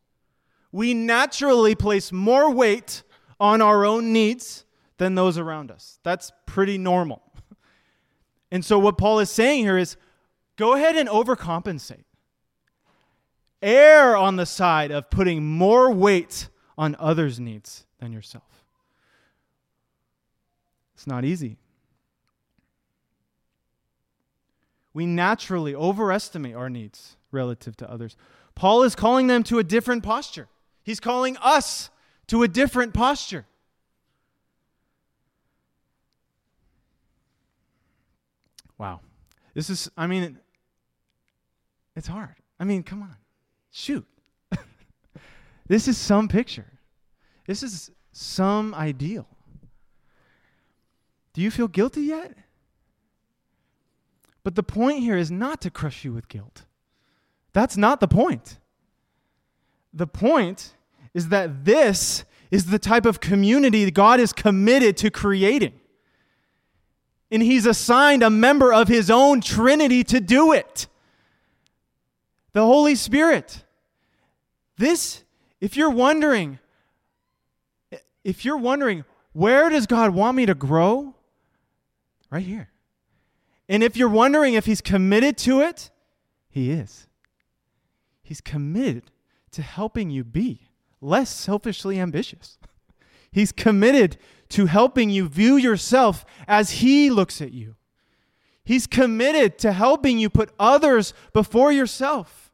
[0.73, 3.03] We naturally place more weight
[3.39, 4.65] on our own needs
[4.99, 5.99] than those around us.
[6.03, 7.23] That's pretty normal.
[8.53, 9.97] And so, what Paul is saying here is
[10.57, 12.05] go ahead and overcompensate.
[13.61, 18.65] Err on the side of putting more weight on others' needs than yourself.
[20.95, 21.57] It's not easy.
[24.95, 28.17] We naturally overestimate our needs relative to others.
[28.55, 30.49] Paul is calling them to a different posture.
[30.83, 31.91] He's calling us
[32.27, 33.47] to a different posture.
[38.77, 39.01] Wow.
[39.55, 40.39] This is, I mean,
[41.95, 42.37] it's hard.
[42.59, 43.17] I mean, come on.
[43.71, 44.07] Shoot.
[45.67, 46.73] this is some picture.
[47.47, 49.27] This is some ideal.
[51.33, 52.37] Do you feel guilty yet?
[54.45, 56.65] But the point here is not to crush you with guilt.
[57.53, 58.59] That's not the point.
[59.93, 60.75] The point
[61.15, 65.75] is that this is the type of community God is committed to creating.
[67.33, 70.87] And He's assigned a member of His own Trinity to do it
[72.53, 73.65] the Holy Spirit.
[74.77, 75.25] This,
[75.61, 76.59] if you're wondering,
[78.25, 81.15] if you're wondering, where does God want me to grow?
[82.31, 82.71] Right here.
[83.69, 85.91] And if you're wondering if He's committed to it,
[86.51, 87.07] He is.
[88.23, 89.11] He's committed
[89.53, 90.69] to helping you be
[91.01, 92.59] less selfishly ambitious.
[93.33, 94.17] He's committed
[94.53, 97.77] to helping you view yourself as He looks at you.
[98.65, 102.51] He's committed to helping you put others before yourself.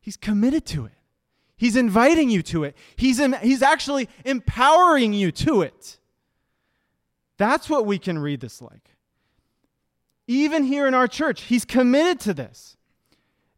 [0.00, 0.92] He's committed to it.
[1.56, 2.76] He's inviting you to it.
[2.96, 5.98] He's, in, he's actually empowering you to it.
[7.36, 8.94] That's what we can read this like.
[10.26, 12.76] Even here in our church, he's committed to this.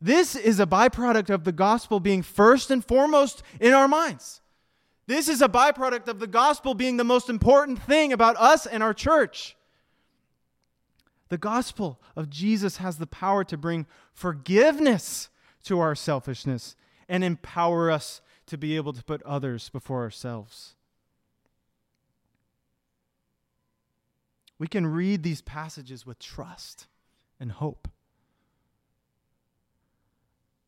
[0.01, 4.39] This is a byproduct of the gospel being first and foremost in our minds.
[5.11, 8.81] This is a byproduct of the gospel being the most important thing about us and
[8.81, 9.57] our church.
[11.31, 15.29] The gospel of Jesus has the power to bring forgiveness
[15.65, 16.77] to our selfishness
[17.09, 20.77] and empower us to be able to put others before ourselves.
[24.61, 26.87] We can read these passages with trust
[27.41, 27.89] and hope.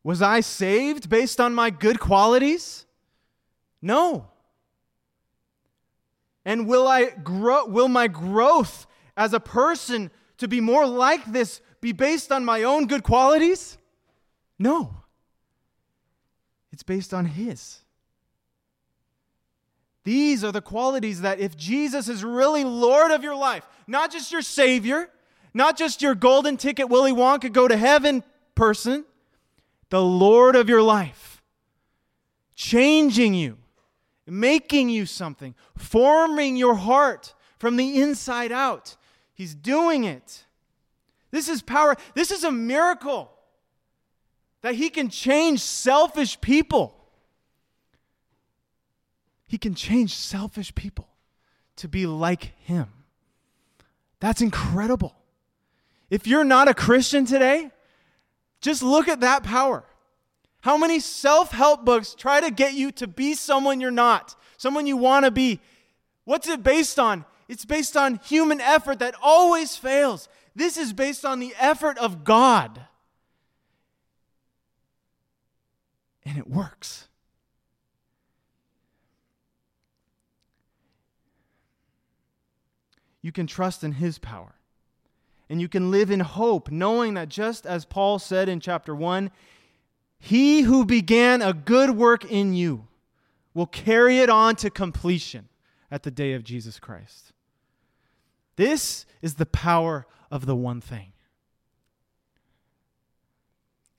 [0.03, 2.85] Was I saved based on my good qualities?
[3.81, 4.31] No.
[6.45, 8.85] And will I grow will my growth
[9.15, 13.77] as a person to be more like this be based on my own good qualities?
[14.59, 14.95] No.
[16.71, 17.79] It's based on His.
[20.03, 24.31] These are the qualities that if Jesus is really Lord of your life, not just
[24.31, 25.09] your Savior,
[25.53, 28.23] not just your golden ticket Willy Wonka go to heaven
[28.55, 29.05] person,
[29.89, 31.41] the Lord of your life,
[32.55, 33.57] changing you,
[34.25, 38.95] making you something, forming your heart from the inside out.
[39.33, 40.45] He's doing it.
[41.31, 41.95] This is power.
[42.13, 43.31] This is a miracle
[44.61, 46.95] that He can change selfish people.
[49.47, 51.07] He can change selfish people
[51.77, 52.87] to be like Him.
[54.19, 55.15] That's incredible.
[56.09, 57.71] If you're not a Christian today,
[58.61, 59.83] just look at that power.
[60.63, 64.87] How many self help books try to get you to be someone you're not, someone
[64.87, 65.59] you want to be?
[66.23, 67.25] What's it based on?
[67.49, 70.29] It's based on human effort that always fails.
[70.55, 72.79] This is based on the effort of God.
[76.25, 77.09] And it works.
[83.21, 84.55] You can trust in His power.
[85.49, 89.29] And you can live in hope, knowing that just as Paul said in chapter 1,
[90.25, 92.87] He who began a good work in you
[93.53, 95.49] will carry it on to completion
[95.91, 97.33] at the day of Jesus Christ.
[98.55, 101.11] This is the power of the one thing.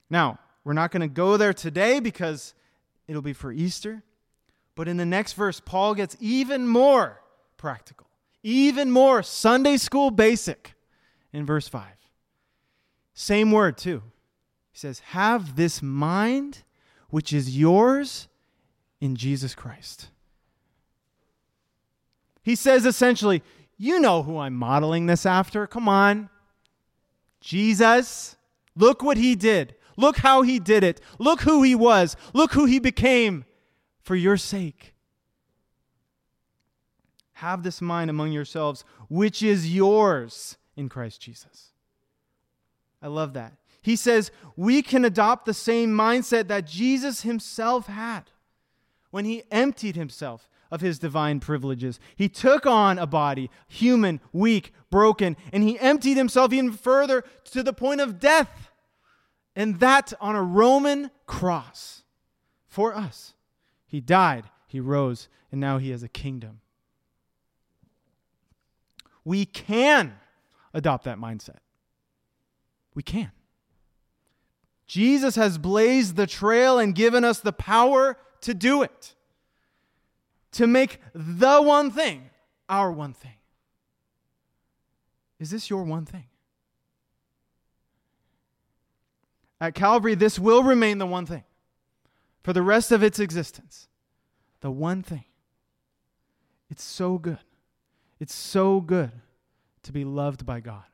[0.09, 2.55] Now, we're not going to go there today because
[3.07, 4.03] it'll be for Easter.
[4.77, 7.21] But in the next verse, Paul gets even more
[7.59, 8.07] practical,
[8.43, 10.73] even more Sunday school basic
[11.35, 11.85] in verse 5.
[13.13, 14.03] Same word, too.
[14.75, 16.65] He says, Have this mind
[17.09, 18.27] which is yours
[19.01, 20.09] in Jesus Christ.
[22.43, 23.45] He says essentially,
[23.79, 25.69] You know who I'm modeling this after.
[25.69, 26.29] Come on.
[27.41, 28.35] Jesus.
[28.75, 29.77] Look what he did.
[29.97, 31.01] Look how he did it.
[31.21, 32.17] Look who he was.
[32.33, 33.45] Look who he became
[34.03, 34.93] for your sake.
[37.35, 41.71] Have this mind among yourselves, which is yours in Christ Jesus.
[43.01, 43.53] I love that.
[43.85, 48.31] He says we can adopt the same mindset that Jesus himself had
[49.11, 52.01] when he emptied himself of his divine privileges.
[52.17, 57.63] He took on a body, human, weak, broken, and he emptied himself even further to
[57.63, 58.71] the point of death.
[59.55, 62.05] And that on a Roman cross
[62.67, 63.35] for us.
[63.87, 66.63] He died, he rose, and now he has a kingdom.
[69.27, 70.15] We can
[70.73, 71.59] adopt that mindset.
[72.95, 73.31] We can.
[74.87, 79.15] Jesus has blazed the trail and given us the power to do it,
[80.53, 82.31] to make the one thing
[82.69, 83.37] our one thing.
[85.39, 86.27] Is this your one thing?
[89.61, 91.45] At Calvary, this will remain the one thing
[92.43, 93.89] for the rest of its existence.
[94.61, 95.25] The one thing.
[96.71, 97.39] It's so good.
[98.21, 99.13] It's so good
[99.83, 100.85] to be loved by God.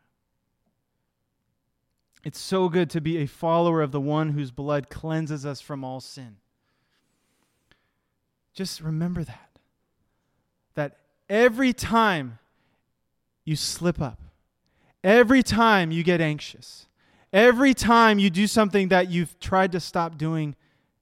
[2.22, 5.84] It's so good to be a follower of the one whose blood cleanses us from
[5.84, 6.36] all sin.
[8.52, 9.50] Just remember that.
[10.74, 10.98] That
[11.28, 12.38] every time
[13.44, 14.20] you slip up,
[15.02, 16.86] every time you get anxious,
[17.32, 20.56] every time you do something that you've tried to stop doing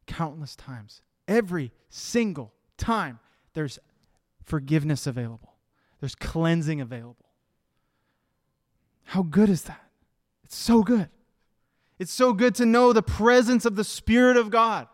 [0.06, 3.18] countless times, every single time,
[3.54, 3.78] there's
[4.44, 5.54] forgiveness available,
[6.00, 7.26] there's cleansing available.
[9.04, 9.88] How good is that?
[10.49, 11.11] It's so good.
[11.99, 14.88] It's so good to know the presence of the Spirit of God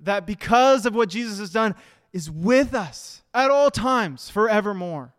[0.00, 1.76] that because of what Jesus has done
[2.12, 5.14] is with us at all times forevermore.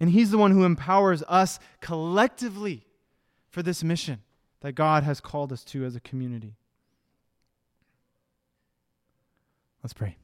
[0.00, 2.84] And He's the one who empowers us collectively
[3.48, 4.22] for this mission
[4.60, 6.56] that God has called us to as a community.
[9.84, 10.16] Let's pray.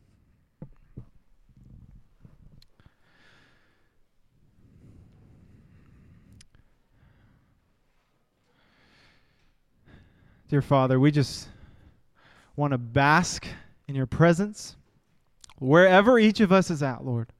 [10.49, 11.49] Dear Father, we just
[12.55, 13.44] want to bask
[13.88, 14.76] in your presence
[15.59, 17.32] wherever each of us is at, Lord.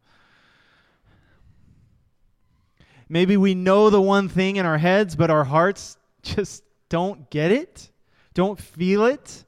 [3.09, 7.53] Maybe we know the one thing in our heads, but our hearts just don't get
[7.53, 7.91] it,
[8.35, 9.45] don't feel it,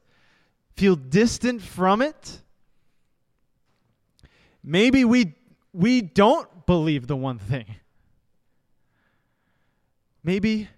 [0.77, 2.41] feel distant from it.
[4.63, 5.33] Maybe we,
[5.73, 7.65] we don't believe the one thing.
[10.23, 10.69] Maybe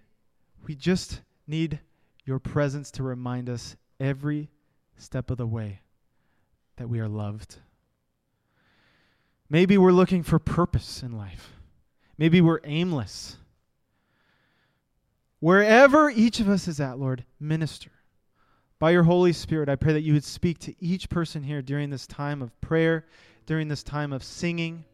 [0.66, 1.80] we just need
[2.26, 4.50] your presence to remind us every
[4.98, 5.82] step of the way
[6.78, 7.58] that we are loved.
[9.50, 11.54] Maybe we're looking for purpose in life.
[12.18, 13.38] Maybe we're aimless.
[15.40, 17.92] Wherever each of us is at, Lord, minister.
[18.80, 21.90] By your Holy Spirit, I pray that you would speak to each person here during
[21.90, 23.06] this time of prayer,
[23.46, 24.86] during this time of singing.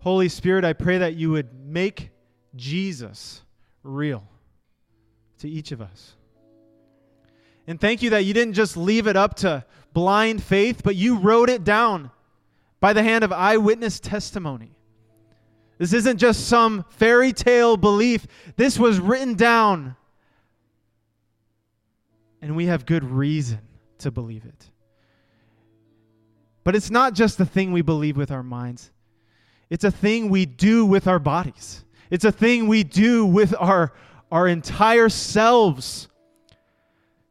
[0.00, 2.10] Holy Spirit, I pray that you would make
[2.56, 3.42] Jesus
[3.82, 4.28] real
[5.44, 6.14] to each of us.
[7.66, 11.18] And thank you that you didn't just leave it up to blind faith, but you
[11.18, 12.10] wrote it down
[12.80, 14.70] by the hand of eyewitness testimony.
[15.76, 18.26] This isn't just some fairy tale belief,
[18.56, 19.96] this was written down.
[22.40, 23.60] And we have good reason
[23.98, 24.70] to believe it.
[26.62, 28.90] But it's not just a thing we believe with our minds,
[29.68, 33.92] it's a thing we do with our bodies, it's a thing we do with our,
[34.34, 36.08] our entire selves.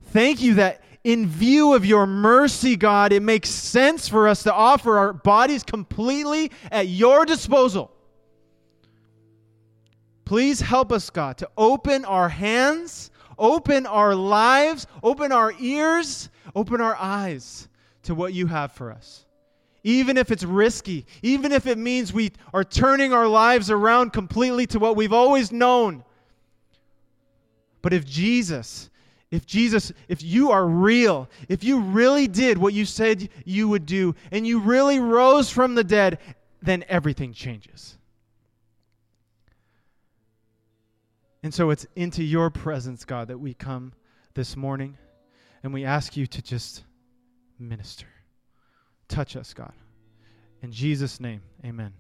[0.06, 4.54] Thank you that in view of your mercy, God, it makes sense for us to
[4.54, 7.92] offer our bodies completely at your disposal.
[10.24, 16.80] Please help us, God, to open our hands, open our lives, open our ears, open
[16.80, 17.68] our eyes
[18.04, 19.26] to what you have for us.
[19.84, 24.66] Even if it's risky, even if it means we are turning our lives around completely
[24.68, 26.06] to what we've always known.
[27.84, 28.90] But if Jesus,
[29.30, 33.86] if Jesus, if you are real, if you really did what you said you would
[33.86, 36.18] do, and you really rose from the dead,
[36.64, 37.98] then everything changes.
[41.44, 43.94] And so it's into your presence, God, that we come
[44.34, 44.98] this morning
[45.62, 46.84] and we ask you to just
[47.60, 48.08] minister.
[49.10, 49.74] Touch us, God.
[50.62, 51.94] In Jesus' name, amen.